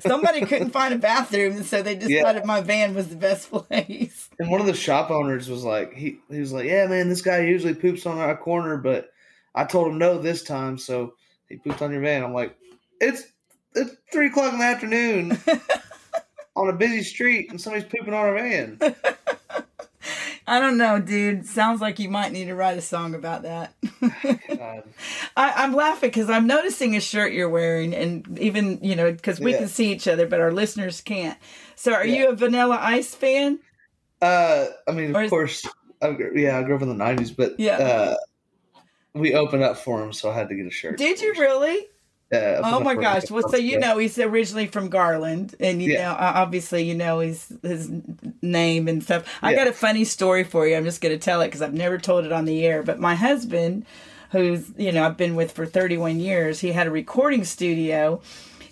[0.00, 4.28] somebody couldn't find a bathroom, and so they decided my van was the best place.
[4.38, 7.22] And one of the shop owners was like, he he was like, yeah, man, this
[7.22, 9.10] guy usually poops on our corner, but
[9.54, 11.14] I told him no this time, so
[11.52, 12.24] he pooped on your van.
[12.24, 12.56] I'm like,
[13.00, 13.22] it's
[13.74, 15.38] it's three o'clock in the afternoon
[16.56, 18.78] on a busy street, and somebody's pooping on our van.
[20.46, 21.46] I don't know, dude.
[21.46, 23.74] Sounds like you might need to write a song about that.
[24.02, 24.82] I,
[25.36, 29.52] I'm laughing because I'm noticing a shirt you're wearing, and even you know because we
[29.52, 29.58] Yeah.
[29.58, 31.38] can see each other, but our listeners can't.
[31.76, 32.16] So, are Yeah.
[32.22, 33.60] you a Vanilla Ice fan?
[34.20, 35.66] Uh, I mean, of is- course,
[36.02, 37.76] I, yeah, I grew up in the '90s, but Yeah.
[37.78, 38.16] uh,
[39.14, 40.98] we opened up for him, so I had to get a shirt.
[40.98, 41.86] Did you really?
[42.32, 42.62] Yeah.
[42.64, 43.30] Oh my gosh!
[43.30, 46.04] Well, so you know he's originally from Garland, and you Yeah.
[46.04, 47.90] know obviously you know his his
[48.40, 49.24] name and stuff.
[49.42, 49.56] I Yeah.
[49.58, 50.74] got a funny story for you.
[50.74, 52.82] I'm just going to tell it because I've never told it on the air.
[52.82, 53.84] But my husband,
[54.30, 58.22] who's you know I've been with for 31 years, he had a recording studio,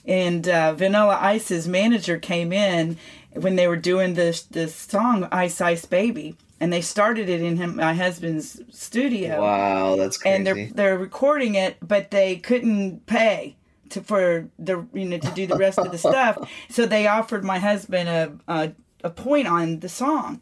[0.07, 2.97] and uh, Vanilla Ice's manager came in
[3.35, 7.57] when they were doing this this song Ice Ice Baby, and they started it in
[7.57, 10.37] him my husband's studio Wow, that's crazy.
[10.37, 13.57] and they're they're recording it, but they couldn't pay
[13.91, 16.37] to for the you know to do the rest of the stuff.
[16.69, 20.41] So they offered my husband a a, a point on the song.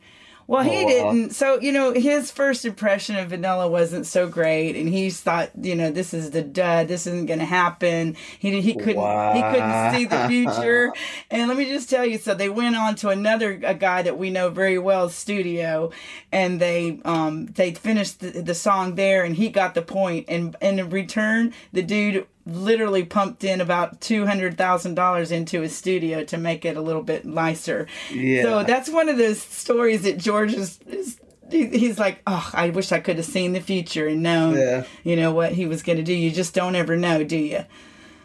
[0.49, 1.31] Well, he Oh, didn't.
[1.35, 5.75] So you know, his first impression of Vanilla wasn't so great, and he thought, you
[5.77, 6.89] know, this is the dud.
[6.89, 8.17] This isn't going to happen.
[8.39, 10.93] He he couldn't he couldn't see the future.
[11.31, 14.17] And let me just tell you, so they went on to another a guy that
[14.17, 15.91] we know very well, studio,
[16.33, 19.85] and they um they finished the, the song there, and he got the.
[20.29, 25.61] And, and in return, the dude literally pumped in about two hundred thousand dollars into
[25.61, 27.87] his studio to make it a little bit nicer.
[28.13, 28.43] yeah.
[28.43, 32.93] So that's one of those stories that George is, is he's like, oh, I wish
[32.93, 34.85] I could have seen the future and known, Yeah.
[35.03, 36.13] you know, what he was going to do.
[36.15, 37.65] You just don't ever know, do you?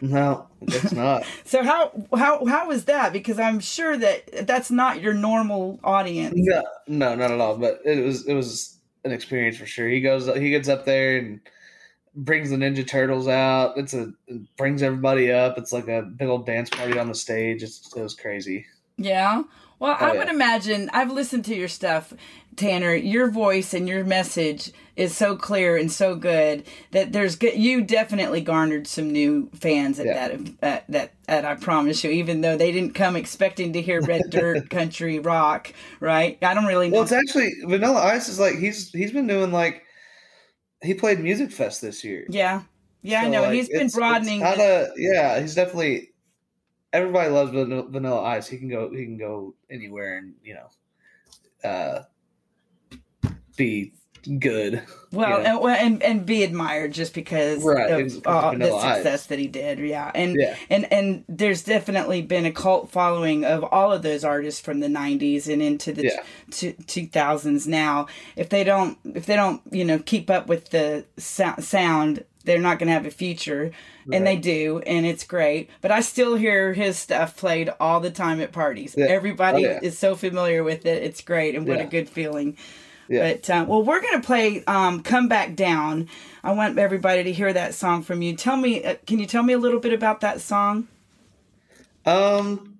[0.00, 1.24] no, it's not.
[1.44, 3.12] So how how how was that?
[3.12, 6.34] Because I'm sure that that's not your normal audience.
[6.36, 7.56] No, no, not at all.
[7.56, 9.88] But it was it was an experience for sure.
[9.88, 11.40] He goes, he gets up there, and
[12.14, 13.76] brings the Ninja Turtles out.
[13.76, 15.58] It's a it brings everybody up.
[15.58, 17.62] It's like a big old dance party on the stage.
[17.62, 18.66] It's, it was crazy.
[18.96, 19.42] Yeah.
[19.80, 20.18] Well, Oh, I yeah.
[20.20, 22.14] would imagine I've listened to your stuff,
[22.56, 22.94] Tanner.
[22.94, 27.58] Your voice and your message is so clear and so good that there's good.
[27.58, 30.28] You definitely garnered some new fans at Yeah.
[30.28, 31.10] that at that.
[31.26, 35.18] At I promise you, even though they didn't come expecting to hear red dirt country
[35.18, 36.38] rock, right?
[36.42, 36.94] I don't really know.
[36.94, 39.82] Well, it's actually Vanilla Ice is like he's he's been doing like
[40.84, 42.24] he played Music Fest this year.
[42.28, 42.62] yeah,
[43.02, 43.42] yeah, I know.
[43.42, 44.40] like, He's been broadening.
[44.40, 46.10] the- kinda- yeah, he's definitely.
[46.92, 48.46] Everybody loves Vanilla, Vanilla Ice.
[48.46, 48.90] He can go.
[48.90, 52.02] He can go anywhere and you know, uh,
[53.56, 53.92] be
[54.38, 54.82] good.
[55.12, 55.54] Well, Yeah.
[55.54, 59.78] and, and and be admired just because Right, of uh, the success that he did.
[59.78, 60.56] Yeah, and Yeah.
[60.70, 64.88] and and there's definitely been a cult following of all of those artists from the
[64.88, 66.22] '90s and into the Yeah.
[66.50, 67.66] t- 2000s.
[67.66, 68.06] Now,
[68.36, 72.24] if they don't, if they don't, you know, keep up with the sou- sound.
[72.46, 73.70] They're not going to have a future,
[74.12, 75.70] and they do, and it's great.
[75.80, 78.94] But I still hear his stuff played all the time at parties.
[78.98, 79.06] Yeah.
[79.06, 79.78] Everybody Oh, yeah.
[79.82, 81.02] is so familiar with it.
[81.02, 82.58] It's great, and what a good feeling.
[83.08, 83.32] Yeah.
[83.32, 86.08] But uh, well, we're gonna play um, "Come Back Down."
[86.42, 88.36] I want everybody to hear that song from you.
[88.36, 90.88] Tell me, uh, can you tell me a little bit about that song?
[92.06, 92.78] Um,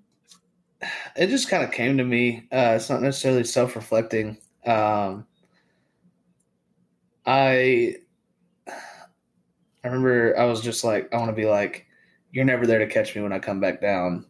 [1.17, 2.47] it just kind of came to me.
[2.53, 4.39] Uh, it's not necessarily self-reflecting.
[4.67, 5.27] Um,
[7.27, 7.97] I
[8.69, 11.87] I remember I was just like, I want to be like,
[12.33, 14.27] you're never there to catch me when I come back down,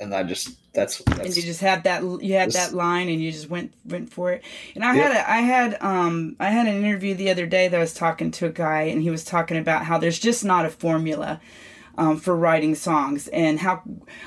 [0.00, 3.08] and I just that's that's and you just had that you had Just- that line,
[3.08, 4.42] and you just went went for it.
[4.74, 5.02] And I Yeah.
[5.04, 7.94] had a, I had um I had an interview the other day that I was
[7.94, 11.40] talking to a guy, and he was talking about how there's just not a formula.
[11.98, 13.80] Um, for writing songs and how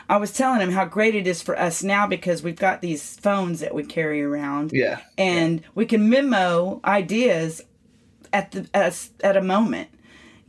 [0.10, 3.16] I was telling him how great it is for us now because we've got these
[3.18, 7.62] phones that we carry around yeah and we can memo ideas
[8.34, 9.90] at the at a, at a moment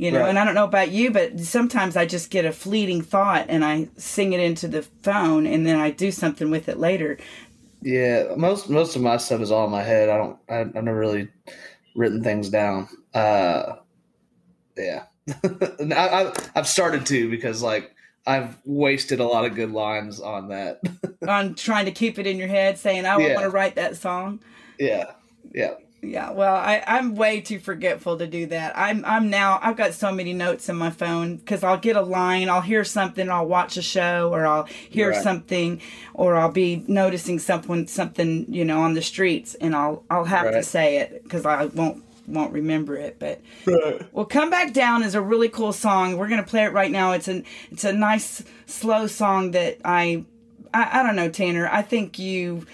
[0.01, 0.29] you know Right.
[0.31, 3.65] and i don't know about you but sometimes i just get a fleeting thought and
[3.65, 7.19] i sing it into the phone and then i do something with it later
[7.83, 8.35] yeah.
[8.37, 10.11] Most most of my stuff is all in my head.
[10.11, 10.37] I don't.
[10.51, 11.29] I, I've never really
[11.97, 12.91] written things down.
[13.15, 13.77] Uh,
[14.77, 15.05] yeah.
[15.43, 17.95] I, I I've started to because like
[18.27, 20.83] I've wasted a lot of good lines on that.
[21.27, 23.33] on trying to keep it in your head saying i Yeah.
[23.35, 24.41] want to write that song
[24.79, 25.13] yeah.
[25.55, 25.75] Yeah.
[26.03, 28.73] Yeah well I, i'm way too forgetful to do that.
[28.77, 32.01] I'm i'm now i've got so many notes in my phone because i'll get a
[32.01, 35.23] line i'll hear something i'll watch a show or i'll hear Right.
[35.23, 35.81] something
[36.15, 40.53] or i'll be noticing something something you know on the streets and i'll i'll have
[40.53, 43.41] to say it because i won't won't remember it but
[44.13, 46.17] well come back down is a really cool song.
[46.17, 47.11] We're gonna play it right now.
[47.13, 50.25] It's an it's a nice slow song that i
[50.73, 51.69] i, I don't know tanner.
[51.69, 52.67] I think you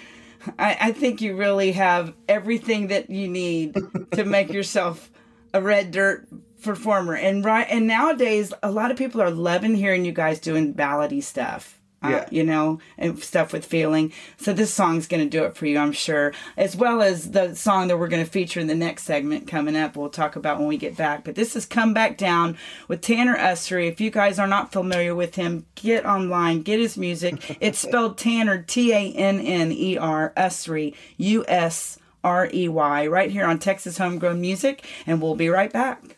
[0.59, 3.77] I, I think you really have everything that you need
[4.13, 5.11] to make yourself
[5.53, 6.29] a red dirt
[6.63, 7.15] performer.
[7.15, 11.23] And right and nowadays a lot of people are loving hearing you guys doing ballady
[11.23, 11.76] stuff.
[12.07, 12.29] Uh, Yeah.
[12.31, 14.13] you know, and stuff with feeling.
[14.37, 17.55] So this song's going to do it for you, I'm sure, as well as the
[17.55, 19.97] song that we're going to feature in the next segment coming up.
[19.97, 21.25] We'll talk about when we get back.
[21.25, 22.57] But this is "Come Back Down"
[22.89, 23.89] with Tanner Usrey.
[23.89, 27.57] If you guys are not familiar with him, get online, get his music.
[27.61, 33.07] It's spelled Tanner T A N N E R Usrey U S R E Y
[33.07, 36.16] right here on Texas Homegrown Music, and we'll be right back.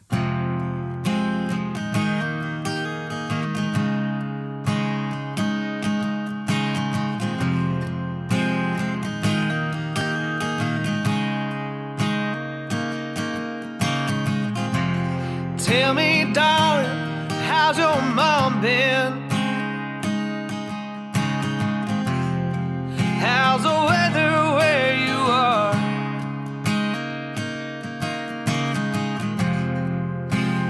[15.69, 19.29] Tell me, darling, how's your mom been?
[23.21, 25.75] How's the weather where you are?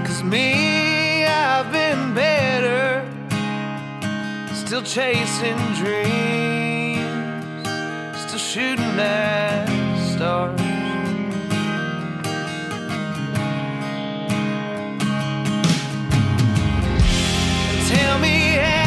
[0.05, 3.09] Cause me, I've been better,
[4.53, 6.99] still chasing dreams,
[8.19, 9.65] still shooting at
[10.13, 10.68] stars.
[18.19, 18.78] Me,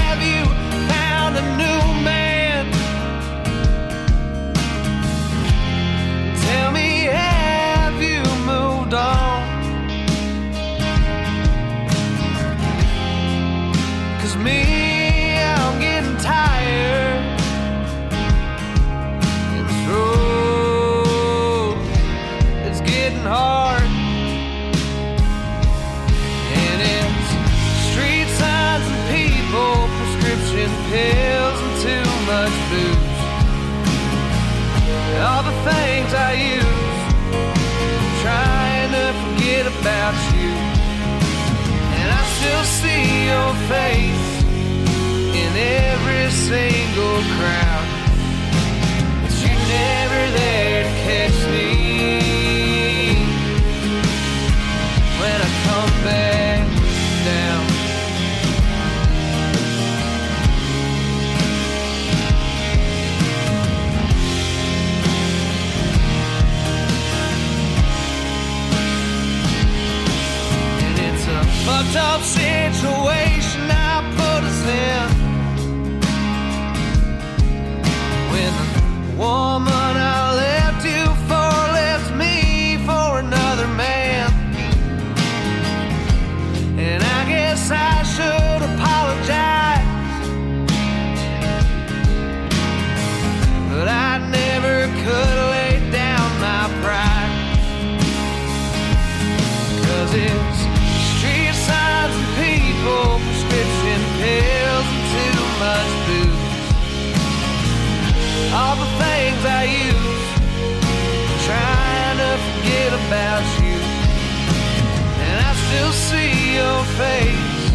[115.93, 117.71] see your face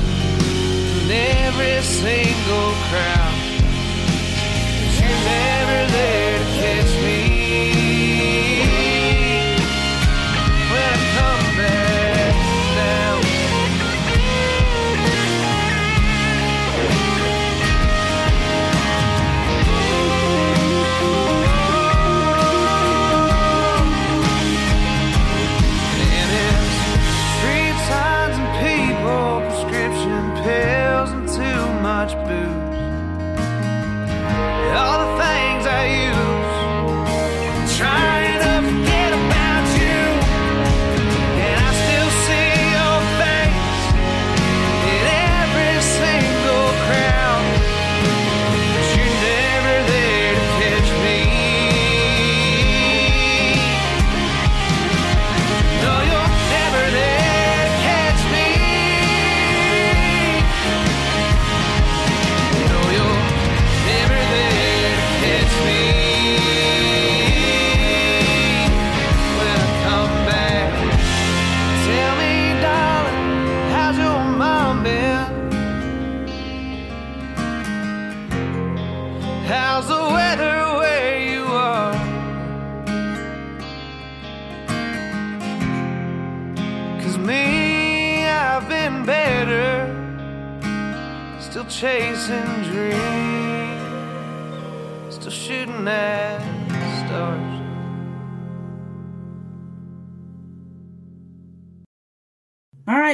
[1.04, 1.12] in
[1.46, 3.38] every single crowd.
[4.80, 6.27] But you're never there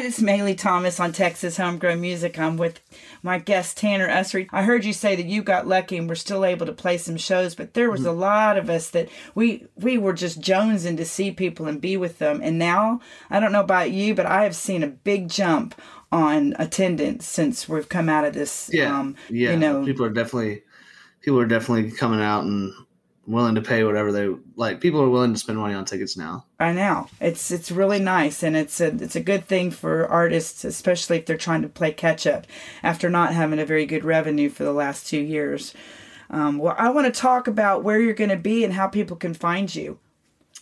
[0.03, 2.37] it's Maylee Thomas on Texas Homegrown Music.
[2.37, 2.81] I'm with
[3.21, 4.49] my guest Tanner Usrey.
[4.51, 7.15] I heard you say that you got lucky and were still able to play some
[7.15, 11.05] shows, but there was a lot of us that we we were just jonesing to
[11.05, 12.41] see people and be with them.
[12.43, 12.99] And now,
[13.29, 15.79] I don't know about you, but I have seen a big jump
[16.11, 18.69] on attendance since we've come out of this.
[18.73, 19.51] Yeah, um, yeah.
[19.51, 20.63] you know, people are definitely
[21.21, 22.73] people are definitely coming out and
[23.26, 24.82] willing to pay whatever they like.
[24.82, 26.45] People are willing to spend money on tickets now.
[26.59, 30.63] I know it's it's really nice, and it's a it's a good thing for artists,
[30.65, 32.45] especially if they're trying to play catch up
[32.82, 35.74] after not having a very good revenue for the last two years.
[36.30, 39.15] Um, well, I want to talk about where you're going to be and how people
[39.17, 39.99] can find you.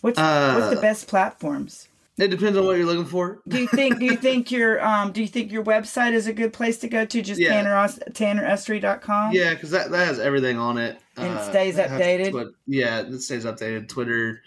[0.00, 1.88] What's what's the Uh, best platforms?
[2.18, 3.40] It depends on what you're looking for.
[3.48, 6.32] Do you think do you think your um do you think your website is a
[6.32, 7.22] good place to go to?
[7.22, 7.50] Just Yeah.
[7.62, 7.70] Tanner
[8.10, 9.32] tannerusrey.com?
[9.32, 10.98] Yeah, because that, that has everything on it.
[11.16, 12.30] And it stays it has updated?
[12.30, 13.88] twi- yeah, it stays updated.
[13.88, 14.42] Twitter,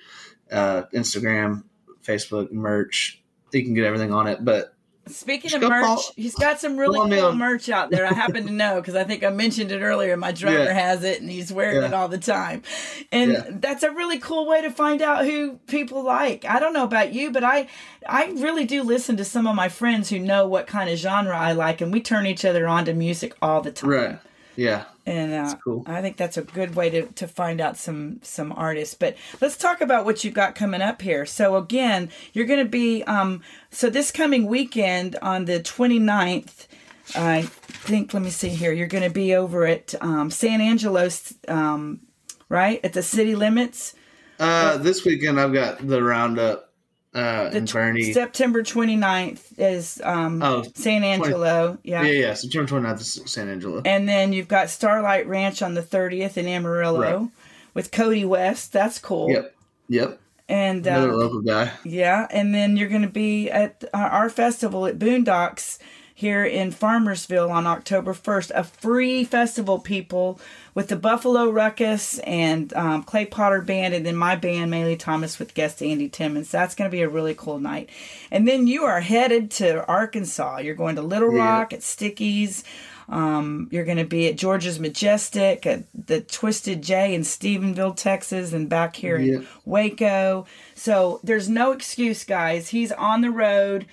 [0.51, 1.63] uh, Instagram,
[2.03, 3.21] Facebook, merch.
[3.51, 4.43] You can get everything on it.
[4.43, 4.74] But
[5.07, 8.07] Speaking of merch, he's got some really cool merch out there.
[8.07, 10.17] I happen to know because I think I mentioned it earlier.
[10.17, 10.73] My drummer Yeah.
[10.73, 11.87] has it and he's wearing Yeah.
[11.89, 12.63] it all the time.
[13.11, 13.43] And Yeah.
[13.51, 16.43] that's a really cool way to find out who people like.
[16.45, 17.67] I don't know about you, but I
[18.07, 21.35] I really do listen to some of my friends who know what kind of genre
[21.37, 23.89] I like and we turn each other on to music all the time.
[23.89, 24.17] right,
[24.55, 25.83] yeah, And uh, cool.
[25.85, 28.95] I think that's a good way to, to find out some some artists.
[28.95, 31.25] But let's talk about what you've got coming up here.
[31.25, 33.41] So again, you're going to be um
[33.71, 36.67] so this coming weekend on the 29th,
[37.15, 38.71] I think let me see here.
[38.71, 41.09] You're going to be over at um, San Angelo
[41.47, 41.99] um
[42.49, 42.79] right?
[42.83, 43.95] At the city limits.
[44.39, 46.64] Uh, this weekend I've got the roundup
[47.15, 51.77] uh, The in tw- September 29th is um Oh, San Angelo.
[51.83, 53.81] yeah, yeah, September 29th is San Angelo.
[53.85, 57.29] And then you've got Starlight Ranch on the 30th in Amarillo Right.
[57.73, 58.73] with Cody West.
[58.73, 59.29] That's cool.
[59.31, 59.55] Yep,
[59.89, 60.19] yep.
[60.47, 61.71] And Another uh, local guy.
[61.83, 65.79] yeah, and then you're going to be at our, our festival at Boondocks
[66.17, 68.51] here in Farmersville on October 1st.
[68.55, 70.39] A free festival, people,
[70.73, 75.37] with the Buffalo Ruckus and um, Clay Potter Band, and then my band, Maylee Thomas,
[75.39, 76.49] with guest Andy Timmons.
[76.49, 77.89] That's going to be a really cool night.
[78.31, 80.59] And then you are headed to Arkansas.
[80.59, 81.43] You're going to Little Yeah.
[81.59, 82.63] Rock at Stickies.
[83.09, 88.53] Um, you're going to be at George's Majestic, at the Twisted J in Stephenville, Texas,
[88.53, 89.35] and back here Yeah.
[89.39, 90.47] in Waco.
[90.75, 92.69] So there's no excuse, guys.
[92.69, 93.85] He's on the road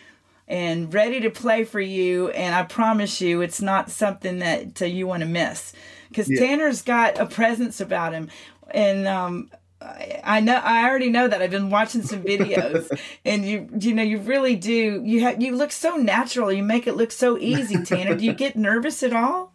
[0.52, 2.28] and ready to play for you.
[2.28, 5.72] And I promise you, it's not something that uh, you want to miss
[6.10, 6.40] because Yeah.
[6.40, 8.28] Tanner's got a presence about him.
[8.70, 9.50] And um,
[9.80, 12.86] I I know I already know that I've been watching some videos,
[13.24, 16.52] and you you know you really do you have you look so natural.
[16.52, 18.14] You make it look so easy, Tanner.
[18.14, 19.54] do you get nervous at all?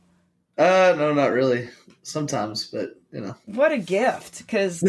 [0.58, 1.70] Uh, no, not really.
[2.02, 4.84] Sometimes, but you know, What a gift, because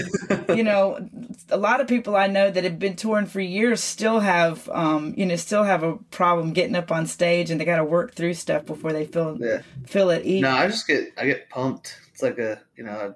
[0.48, 1.08] you know
[1.50, 5.14] a lot of people I know that have been touring for years still have um
[5.16, 8.14] you know still have a problem getting up on stage, and they got to work
[8.14, 9.62] through stuff before they feel yeah.
[9.86, 10.42] feel ease.
[10.42, 11.96] No, I just get I get pumped.
[12.12, 13.14] It's like a you know,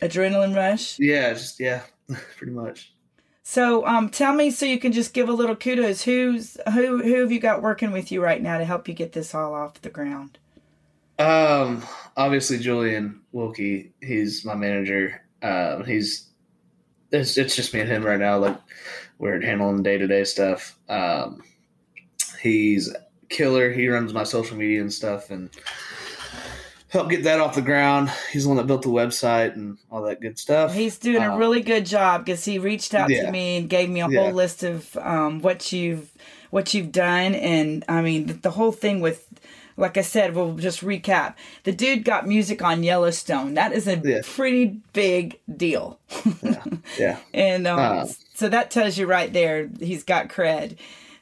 [0.00, 0.98] Adrenaline rush.
[0.98, 1.82] yeah, just yeah,
[2.36, 2.92] pretty much.
[3.46, 6.02] So, um, tell me so you can just give a little kudos.
[6.02, 7.02] Who's who?
[7.02, 9.54] Who have you got working with you right now to help you get this all
[9.54, 10.38] off the ground?
[11.18, 11.82] Um,
[12.16, 15.20] obviously Julian Wilkie, he's my manager.
[15.42, 16.28] Um, he's
[17.10, 18.38] it's it's just me and him right now.
[18.38, 18.58] Like
[19.18, 20.78] we're handling day to day stuff.
[20.88, 21.42] Um,
[22.40, 22.94] he's
[23.28, 23.70] killer.
[23.72, 25.50] He runs my social media and stuff, and
[26.88, 28.10] help get that off the ground.
[28.32, 30.72] He's the one that built the website and all that good stuff.
[30.74, 33.88] He's doing a Um, really good job because he reached out to me and gave
[33.90, 34.20] me a Yeah.
[34.20, 36.10] whole list of um, what you've
[36.50, 39.23] what you've done, and I mean the, the whole thing with.
[39.76, 41.34] Like I said, we'll just recap.
[41.64, 43.54] The dude got music on Yellowstone.
[43.54, 44.20] That is a Yeah.
[44.24, 45.98] pretty big deal.
[46.98, 48.06] yeah, and um, Uh.
[48.34, 50.76] so that tells you right there he's got cred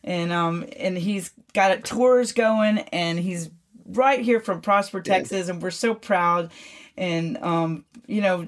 [0.04, 3.50] and um and he's got tours going and he's
[3.86, 6.50] right here from prosper texas and we're so proud
[6.96, 8.42] and um you know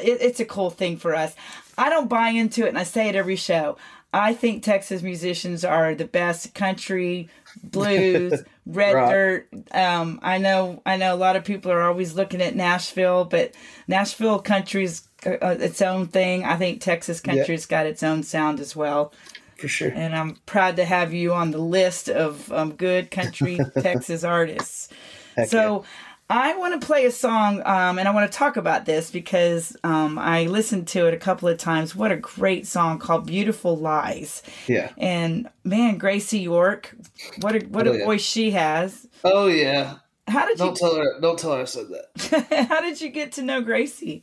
[0.00, 1.34] it, it's a cool thing for us
[1.78, 3.76] i don't buy into it and i say it every show
[4.18, 7.28] i think texas musicians are the best country
[7.62, 9.10] blues red Right.
[9.10, 9.48] dirt.
[9.72, 13.54] Um i know i know a lot of people are always looking at nashville but
[13.88, 16.44] nashville country's uh, its own thing.
[16.44, 19.12] I think texas country's got its own sound as well.
[19.58, 19.90] For sure.
[19.94, 24.88] and i'm proud to have you on the list of um, good country texas artists.
[25.34, 25.84] Heck so
[26.28, 29.76] I want to play a song, um, and I want to talk about this because
[29.84, 31.94] um, I listened to it a couple of times.
[31.94, 34.90] What a great song called "Beautiful Lies!" yeah.
[34.98, 36.96] And man, Graycie York,
[37.40, 38.04] what a what Oh, a yeah.
[38.04, 39.06] voice she has.
[39.22, 39.98] Oh yeah.
[40.26, 41.20] How did you Don't tell her.
[41.20, 42.66] Don't tell her I said that.
[42.68, 44.22] How did you get to know Graycie?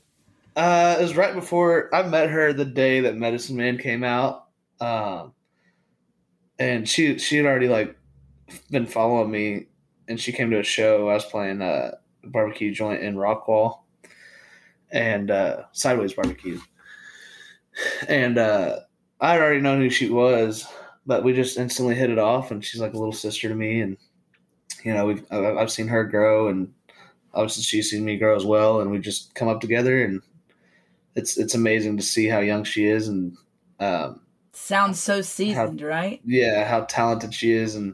[0.58, 2.52] Uh, it was right before I met her.
[2.52, 4.48] The day that Medicine Man came out,
[4.82, 5.32] um,
[6.60, 7.98] and she she had already like
[8.70, 9.68] been following me,
[10.08, 11.10] and she came to a show.
[11.10, 13.80] I was playing a barbecue joint in Rockwall,
[14.92, 16.60] and uh, Sideways Barbecue,
[18.08, 18.80] and uh,
[19.20, 20.68] I had already known who she was,
[21.06, 23.82] but we just instantly hit it off, and she's like a little sister to me,
[23.82, 23.98] and
[24.84, 26.74] you know we've I've seen her grow, and
[27.34, 30.22] obviously she's seen me grow as well, and we just come up together and
[31.16, 33.38] it's it's amazing to see how young she is and
[33.80, 34.20] um,
[34.52, 36.22] Sounds so seasoned, right?
[36.26, 37.94] yeah how talented she is and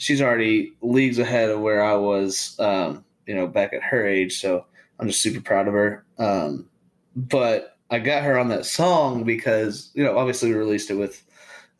[0.00, 4.40] she's already leagues ahead of where I was um, you know back at her age
[4.40, 4.64] so
[4.98, 6.68] I'm just super proud of her um,
[7.14, 11.22] but I got her on that song because you know obviously we released it with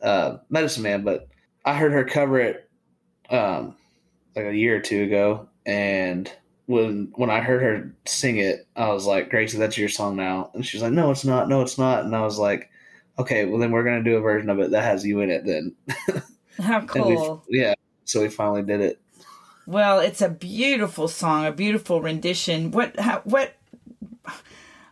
[0.01, 1.27] uh, Medicine Man but
[1.65, 2.69] I heard her cover it
[3.31, 3.75] um,
[4.35, 6.31] like a year or two ago and
[6.67, 10.51] when when I heard her sing it, I was like, Graycie, that's your song now.
[10.53, 11.49] And she's like, No, it's not.
[11.49, 12.05] No, it's not.
[12.05, 12.69] And I was like,
[13.19, 15.45] Okay, well then we're gonna do a version of it that has you in it.
[15.45, 15.75] Then,
[16.65, 17.43] How cool.
[17.49, 17.73] yeah.
[18.05, 18.99] So we finally did it.
[19.65, 22.71] Well, it's a beautiful song, a beautiful rendition.
[22.71, 22.99] What?
[22.99, 23.53] How, what?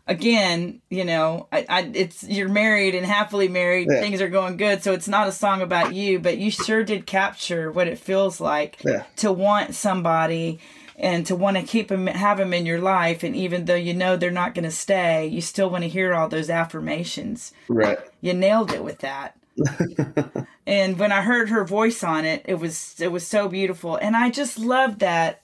[0.08, 3.88] Again, you know, I, I, it's you're married and happily married.
[3.92, 4.00] Yeah.
[4.00, 7.06] Things are going good, so it's not a song about you, but you sure did
[7.06, 9.04] capture what it feels like Yeah.
[9.18, 10.60] to want somebody
[10.96, 13.94] and to want to keep them, have them in your life, and even though you
[13.94, 17.54] know they're not going to stay, you still want to hear all those affirmations.
[17.68, 18.00] Right.
[18.20, 19.38] You nailed it with that.
[20.68, 24.16] and when I heard her voice on it, it was it was so beautiful, and
[24.16, 25.42] I just love that.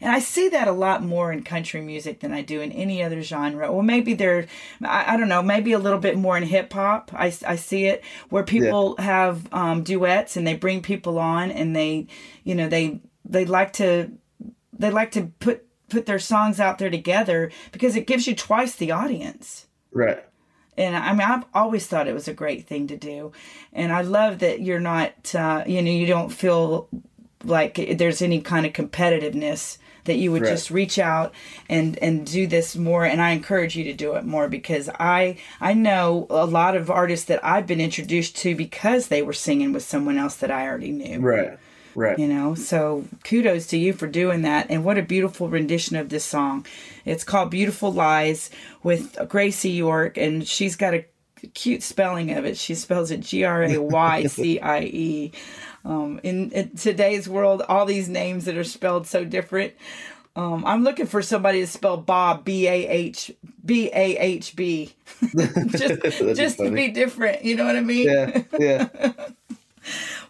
[0.00, 3.02] And I see that a lot more in country music than I do in any
[3.02, 3.70] other genre.
[3.72, 4.46] Well, maybe they're,
[4.82, 7.10] I, I don't know, maybe a little bit more in hip hop.
[7.14, 11.76] I, I see it where people have um, duets and they bring people on and
[11.76, 12.06] they,
[12.44, 14.12] you know, they they like to
[14.72, 18.74] they like to put put their songs out there together because it gives you twice
[18.74, 20.24] the audience Right.
[20.76, 23.32] And I mean, I've always thought it was a great thing to do,
[23.72, 26.88] and I love that you're not, uh, you know, you don't feel
[27.44, 30.50] like there's any kind of competitiveness that you would Right.
[30.50, 31.32] just reach out
[31.68, 35.36] and and do this more and I encourage you to do it more because I
[35.62, 39.72] I know a lot of artists that I've been introduced to because they were singing
[39.72, 41.58] with someone else that I already knew Right.
[41.94, 42.18] Right.
[42.18, 46.08] you know so kudos to you for doing that and what a beautiful rendition of
[46.08, 46.66] this song
[47.04, 48.50] it's called beautiful lies
[48.82, 51.04] with graycie york and she's got a
[51.54, 53.72] cute spelling of it she spells it g-r-a-y-c-i-e
[55.84, 59.74] um, in, in today's world all these names that are spelled so different
[60.36, 63.30] um, I'm looking for somebody to spell Bob B A H
[63.64, 64.92] B A H B,
[65.68, 66.02] just
[66.36, 67.44] just to be different.
[67.44, 68.08] You know what I mean?
[68.08, 68.42] Yeah.
[68.58, 69.12] Yeah.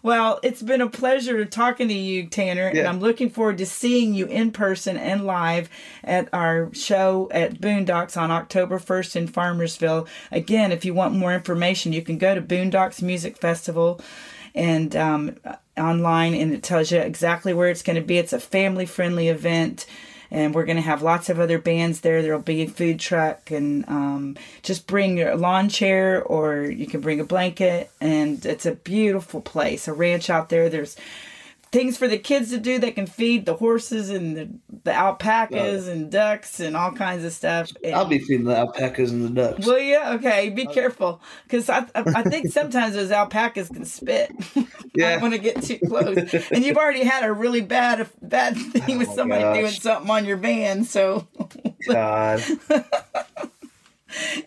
[0.03, 4.13] Well, it's been a pleasure talking to you, Tanner, and I'm looking forward to seeing
[4.13, 5.69] you in person and live
[6.03, 10.07] at our show at Boondocks on October 1st in Farmersville.
[10.31, 13.99] Again, if you want more information, you can go to Boondocks Music Festival
[14.53, 15.37] and um,
[15.77, 18.17] online, and it tells you exactly where it's going to be.
[18.17, 19.85] It's a family friendly event.
[20.31, 22.21] And we're going to have lots of other bands there.
[22.21, 27.01] There'll be a food truck, and um, just bring your lawn chair, or you can
[27.01, 27.91] bring a blanket.
[28.01, 30.69] And it's a beautiful place, a ranch out there.
[30.69, 30.97] There's
[31.75, 32.79] things for the kids to do.
[32.79, 34.49] They can feed the horses and the,
[34.85, 37.69] the alpacas and ducks and all kinds of stuff.
[37.83, 39.65] And- I'll be feeding the alpacas and the ducks.
[39.65, 39.99] Will you?
[40.01, 44.31] Okay, be careful, because I, I I think sometimes those alpacas can spit.
[44.55, 44.65] I
[44.95, 45.11] Yeah.
[45.13, 46.33] don't want to get too close.
[46.51, 49.57] And you've already had a really bad bad oh, thing with Oh my somebody gosh.
[49.59, 50.85] doing something on your van.
[50.85, 51.27] So
[51.87, 52.41] God.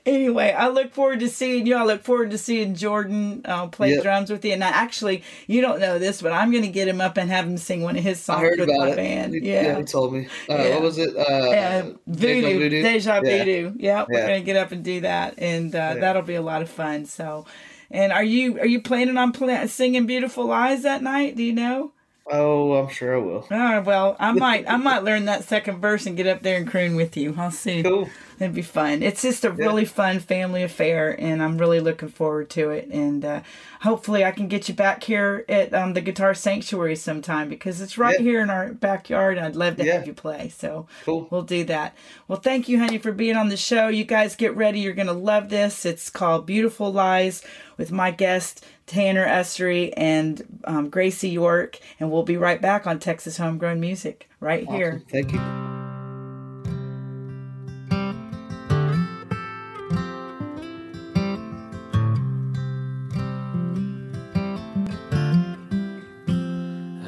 [0.07, 1.77] anyway, I look forward to seeing you.
[1.77, 4.03] I look forward to seeing Jordan uh, play Yep.
[4.03, 4.53] drums with you.
[4.53, 7.31] And I, actually, you don't know this, but I'm going to get him up and
[7.31, 8.97] have him sing one of his I songs heard with about my it.
[8.97, 9.35] band.
[9.35, 9.79] He- Yeah.
[9.79, 10.27] he told me.
[10.49, 10.75] Uh, Yeah.
[10.75, 11.17] What was it?
[11.17, 13.39] Uh, Yeah, voodoo, deja Yeah.
[13.39, 13.73] voodoo.
[13.77, 15.95] Yeah, we're gonna get up and do that, and uh, Yeah.
[15.95, 17.05] that'll be a lot of fun.
[17.07, 17.47] So,
[17.91, 19.33] and are you are you planning on
[19.69, 21.37] singing "Beautiful Lies" that night?
[21.37, 21.93] Do you know?
[22.31, 23.47] Oh, I'm sure I will.
[23.51, 26.69] Oh well, I might I might learn that second verse and get up there and
[26.69, 27.35] croon with you.
[27.39, 27.83] I'll see.
[27.83, 28.09] Cool.
[28.41, 29.03] It'd be fun.
[29.03, 32.89] It's just a really fun family affair, and I'm really looking forward to it.
[32.89, 33.41] And uh,
[33.81, 37.99] hopefully, I can get you back here at um, the Guitar Sanctuary sometime because it's
[37.99, 38.23] right Yeah.
[38.25, 39.95] here in our backyard, and I'd love to Yeah.
[39.95, 40.51] have you play.
[40.51, 41.27] So Cool.
[41.31, 41.97] we'll do that.
[42.29, 43.89] Well, thank you, honey, for being on the show.
[43.89, 44.81] You guys get ready.
[44.81, 45.85] You're going to love this.
[45.85, 47.43] It's called Beautiful Lies
[47.77, 51.79] with my guest, Tanner Usrey and um, Graycie York.
[51.99, 55.03] And we'll be right back on Texas Homegrown Music right here.
[55.11, 55.78] Thank you.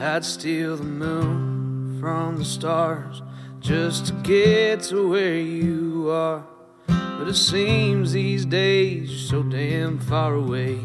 [0.03, 3.21] I'd steal the moon from the stars
[3.61, 6.43] just to get to where you are.
[6.87, 10.79] But it seems these days you're so damn far away.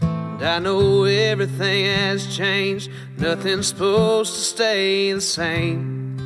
[0.00, 6.16] And I know everything has changed, nothing's supposed to stay the same.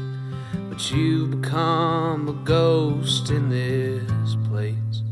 [0.71, 5.03] But you've become a ghost in this place.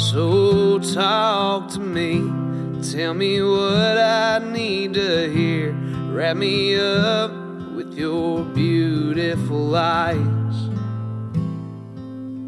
[0.00, 2.22] So talk to me,
[2.82, 5.72] tell me what I need to hear.
[6.12, 7.30] Wrap me up
[7.74, 10.16] with your beautiful lies.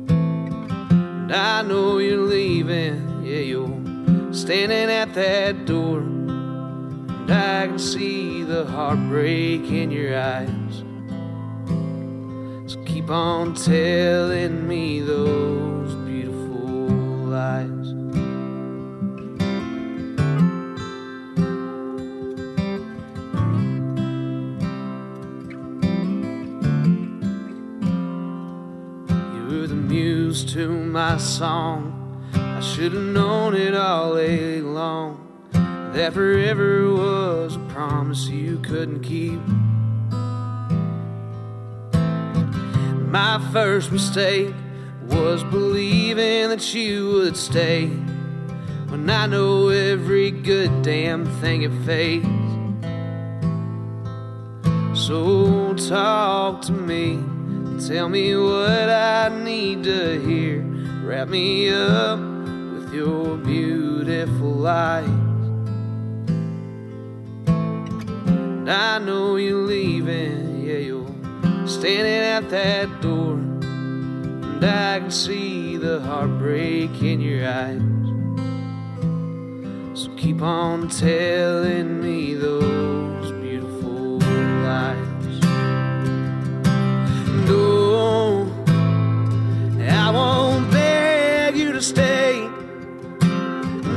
[0.08, 5.98] And I know you're leaving, yeah, you're standing at that door.
[5.98, 10.82] And I can see the heartbreak in your eyes.
[12.72, 16.88] So keep on telling me those beautiful
[17.28, 17.81] lies.
[30.52, 32.28] To my song.
[32.34, 35.50] I should have known it all along.
[35.94, 39.40] That forever was a promise you couldn't keep.
[43.10, 44.54] My first mistake
[45.06, 47.86] was believing that you would stay.
[48.88, 52.26] When I know every good damn thing it fades.
[54.92, 57.20] So talk to me,
[57.88, 60.62] tell me what I need to hear.
[61.04, 65.08] Wrap me up with your beautiful lies.
[67.46, 73.32] And I know you're leaving, yeah, you're standing at that door.
[73.34, 77.82] And I can see the heartbreak in your eyes.
[79.98, 82.91] So keep on telling me those
[87.52, 88.48] No,
[89.80, 92.48] I won't beg you to stay.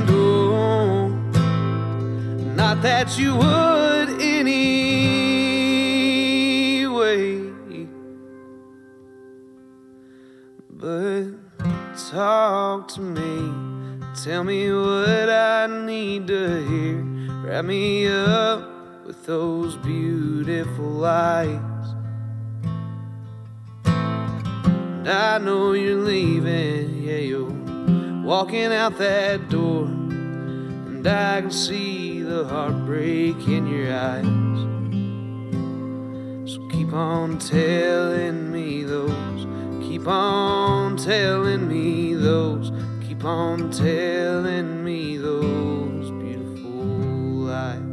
[0.07, 1.07] No,
[2.61, 5.05] not that you would anyway.
[10.69, 11.25] But
[12.11, 13.53] talk to me,
[14.23, 17.03] tell me what I need to hear.
[17.43, 18.61] Wrap me up
[19.05, 21.74] with those beautiful lights.
[25.07, 27.51] I know you're leaving, yeah, you're
[28.23, 29.83] walking out that door.
[29.85, 34.25] And I can see the heartbreak in your eyes.
[36.51, 39.45] So keep on telling me those,
[39.87, 42.71] keep on telling me those,
[43.07, 46.71] keep on telling me those beautiful
[47.45, 47.84] lies.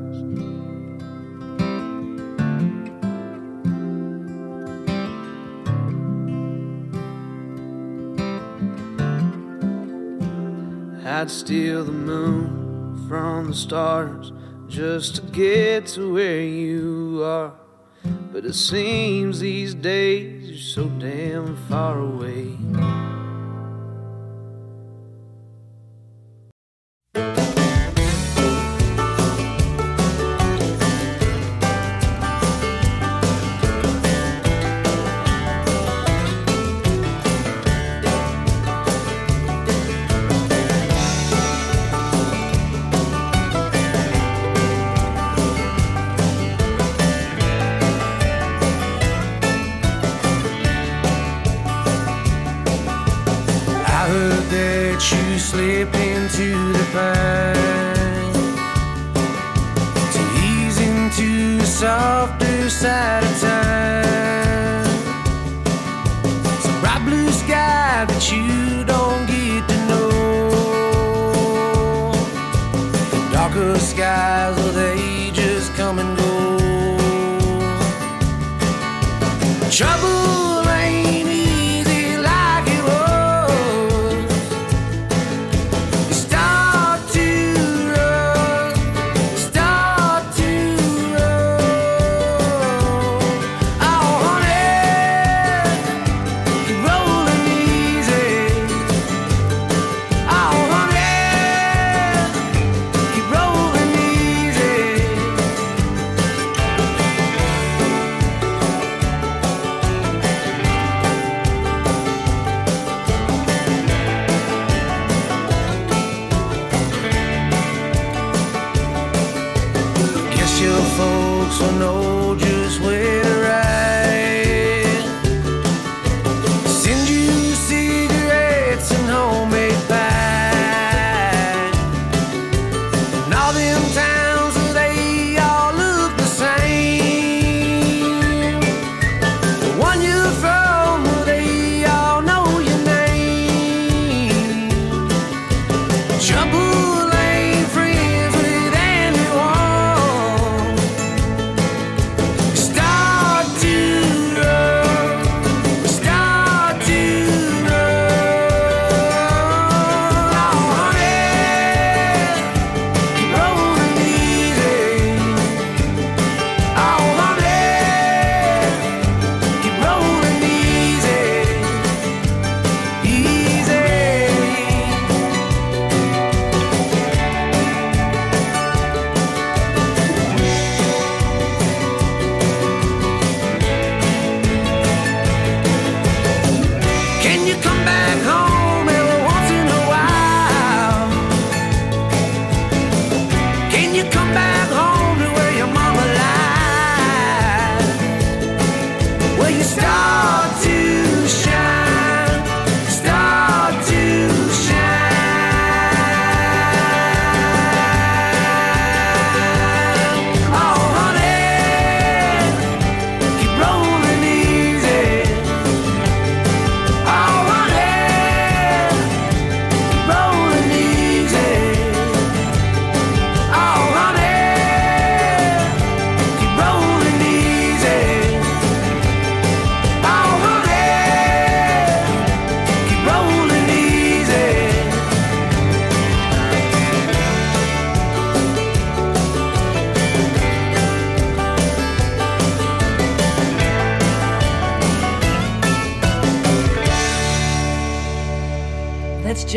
[11.12, 14.32] I'd steal the moon from the stars
[14.66, 17.52] just to get to where you are.
[18.32, 22.56] But it seems these days you're so damn far away.
[56.92, 58.32] Pine
[60.12, 63.11] to ease into softer side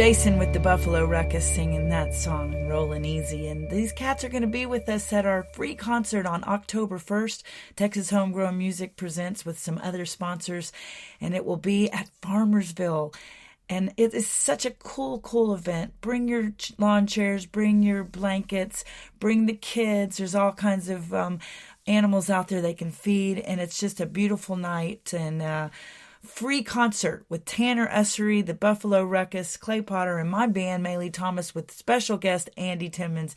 [0.05, 3.47] Jason with the Buffalo Ruckus singing that song and rolling easy.
[3.47, 6.99] And these cats are going to be with us at our free concert on October
[6.99, 7.41] 1st.
[7.75, 10.71] Texas Homegrown Music presents with some other sponsors,
[11.19, 13.15] and it will be at Farmersville.
[13.67, 15.99] And it is such a cool, cool event.
[16.01, 18.85] Bring your lawn chairs, bring your blankets,
[19.19, 20.17] bring the kids.
[20.17, 21.39] There's all kinds of um,
[21.87, 25.15] animals out there they can feed, and it's just a beautiful night.
[25.15, 25.69] And uh,
[26.27, 31.55] free concert with Tanner Usrey, the Buffalo Ruckus, Clay Potter, and my band, Maylee Thomas,
[31.55, 33.35] with special guest Andy Timmons.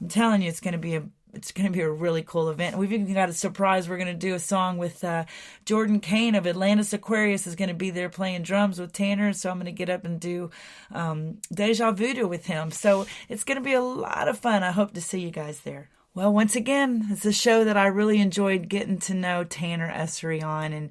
[0.00, 1.04] I'm telling you, it's going to be a
[1.34, 2.76] it's going to be a really cool event.
[2.76, 3.88] We've even got a surprise.
[3.88, 5.24] We're going to do a song with uh,
[5.64, 9.32] Jordan Kane of Atlantis Aquarius is going to be there playing drums with Tanner.
[9.32, 10.50] So I'm going to get up and do
[10.92, 12.70] um, Deja Voodoo with him.
[12.70, 14.62] So it's going to be a lot of fun.
[14.62, 15.88] I hope to see you guys there.
[16.14, 20.42] Well, once again, it's a show that I really enjoyed getting to know Tanner Usrey
[20.42, 20.90] on and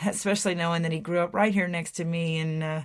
[0.06, 2.84] especially knowing that he grew up right here next to me in uh,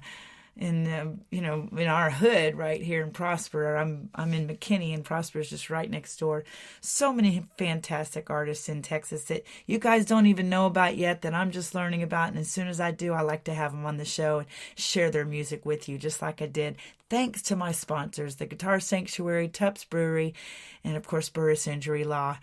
[0.59, 3.75] in uh, you know in our hood right here in Prosper.
[3.75, 6.43] I'm I'm in McKinney and Prosper is just right next door.
[6.81, 11.33] So many fantastic artists in Texas that you guys don't even know about yet that
[11.33, 12.29] I'm just learning about.
[12.29, 14.47] And as soon as I do, I like to have them on the show and
[14.75, 16.75] share their music with you, just like I did.
[17.09, 20.35] Thanks to my sponsors, the Guitar Sanctuary, TUPPS Brewery,
[20.83, 22.37] and of course Burris Injury Law.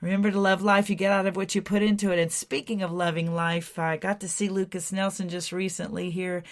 [0.00, 0.88] Remember to love life.
[0.88, 2.18] You get out of what you put into it.
[2.18, 6.42] And speaking of loving life, I got to see Lucas Nelson just recently here.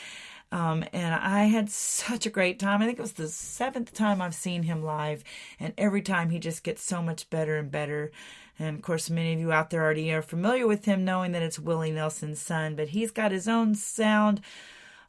[0.51, 2.80] Um, and I had such a great time.
[2.80, 5.22] I think it was the seventh time I've seen him live,
[5.61, 8.12] and every time he just gets so much better and better.
[8.59, 11.42] And of course, many of you out there already are familiar with him, knowing that
[11.42, 14.40] it's Willie Nelson's son, but he's got his own sound,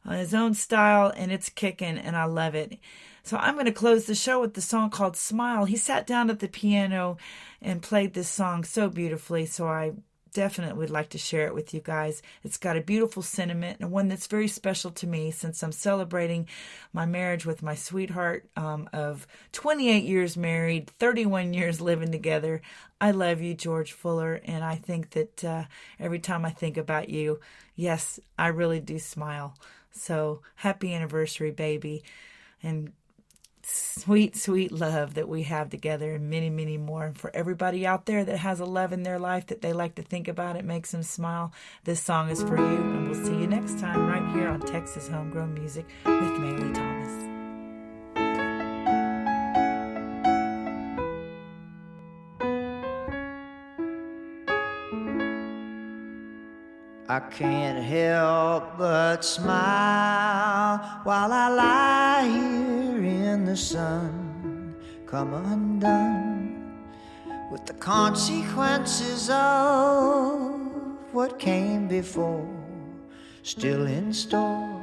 [0.06, 2.78] uh, his own style, and it's kicking, and I love it.
[3.22, 5.64] So I'm going to close the show with the song called Smile.
[5.64, 7.16] He sat down at the piano
[7.60, 9.92] and played this song so beautifully, so I
[10.32, 12.22] definitely would like to share it with you guys.
[12.42, 16.48] It's got a beautiful sentiment and one that's very special to me since I'm celebrating
[16.92, 22.62] my marriage with my sweetheart um, of 28 years married, 31 years living together.
[23.00, 25.64] I love you, George Fuller, and I think that uh,
[25.98, 27.40] every time I think about you,
[27.74, 29.56] yes, I really do smile.
[29.90, 32.04] So happy anniversary, baby.
[32.62, 32.92] And
[33.62, 37.06] sweet, sweet love that we have together and many, many more.
[37.06, 39.94] And for everybody out there that has a love in their life that they like
[39.96, 41.52] to think about, it makes them smile.
[41.84, 45.08] This song is for you, and we'll see you next time right here on Texas
[45.08, 47.30] Homegrown Music with Maylee Thomas.
[57.08, 62.79] I can't help but smile while I lie here
[63.30, 64.74] in the sun,
[65.06, 66.74] come undone
[67.52, 70.60] with the consequences of
[71.12, 72.48] what came before,
[73.42, 74.80] still in store.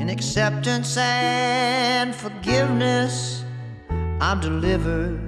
[0.00, 3.42] In acceptance and forgiveness,
[4.20, 5.18] I'm delivered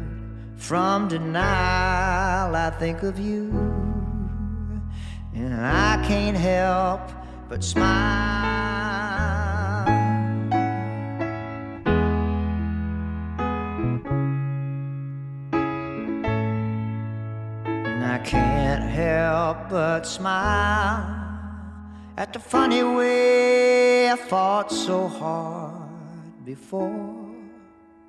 [0.57, 2.55] from denial.
[2.55, 3.49] I think of you
[5.35, 7.01] and I can't help
[7.49, 8.46] but smile.
[19.47, 21.07] Help but smile
[22.17, 27.25] at the funny way I fought so hard before.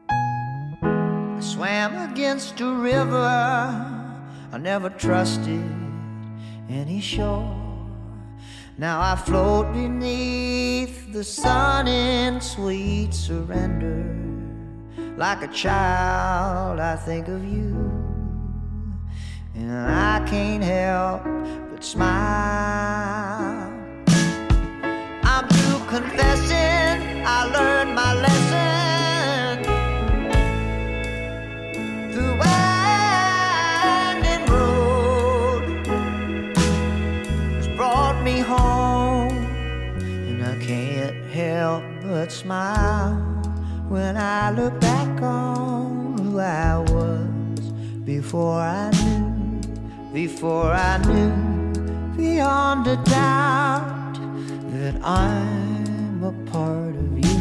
[0.09, 3.29] I swam against a river
[4.53, 5.69] I never trusted
[6.69, 7.55] any shore.
[8.79, 14.01] Now I float beneath the sun in sweet surrender.
[15.23, 18.06] Like a child, I think of you.
[19.59, 21.23] And I can't help
[21.71, 23.73] but smile.
[25.23, 29.63] I'm through confessing, I learned my lesson.
[32.13, 35.63] Through winding road
[37.55, 39.35] has brought me home,
[40.29, 43.15] and I can't help but smile
[43.89, 47.71] when I look back on who I was
[48.05, 49.26] before I knew,
[50.26, 51.32] before I knew
[52.18, 54.15] beyond a doubt
[54.74, 57.39] that I'm a part of you.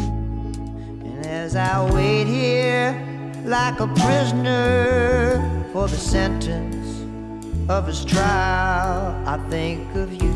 [1.07, 2.93] And as I wait here
[3.45, 5.41] like a prisoner
[5.73, 6.87] for the sentence
[7.67, 10.35] of his trial, I think of you.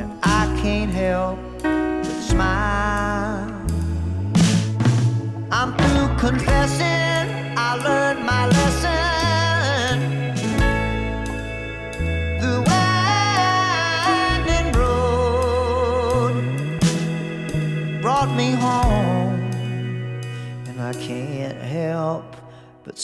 [0.00, 3.48] And I can't help but smile.
[5.50, 7.24] I'm through confessing,
[7.66, 8.05] I learned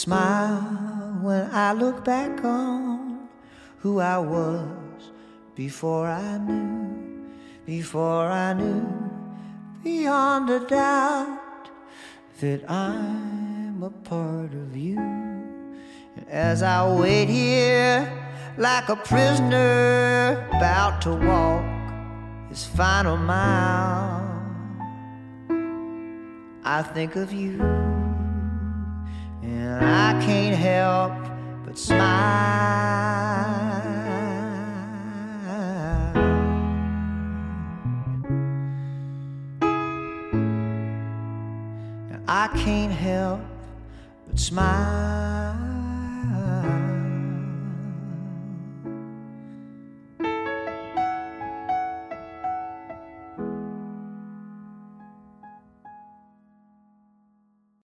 [0.03, 0.59] smile
[1.20, 3.28] when I look back on
[3.78, 5.12] who I was
[5.55, 7.30] before I knew,
[7.64, 8.84] before I knew,
[9.84, 11.70] beyond a doubt
[12.40, 14.98] that I'm a part of you.
[14.98, 18.11] And as I wait here
[18.59, 24.28] like a prisoner about to walk his final mile,
[26.64, 27.91] I think of you,
[29.73, 31.12] and I can't help
[31.64, 32.03] but smile.
[42.29, 43.41] I can't help
[44.29, 45.72] but smile.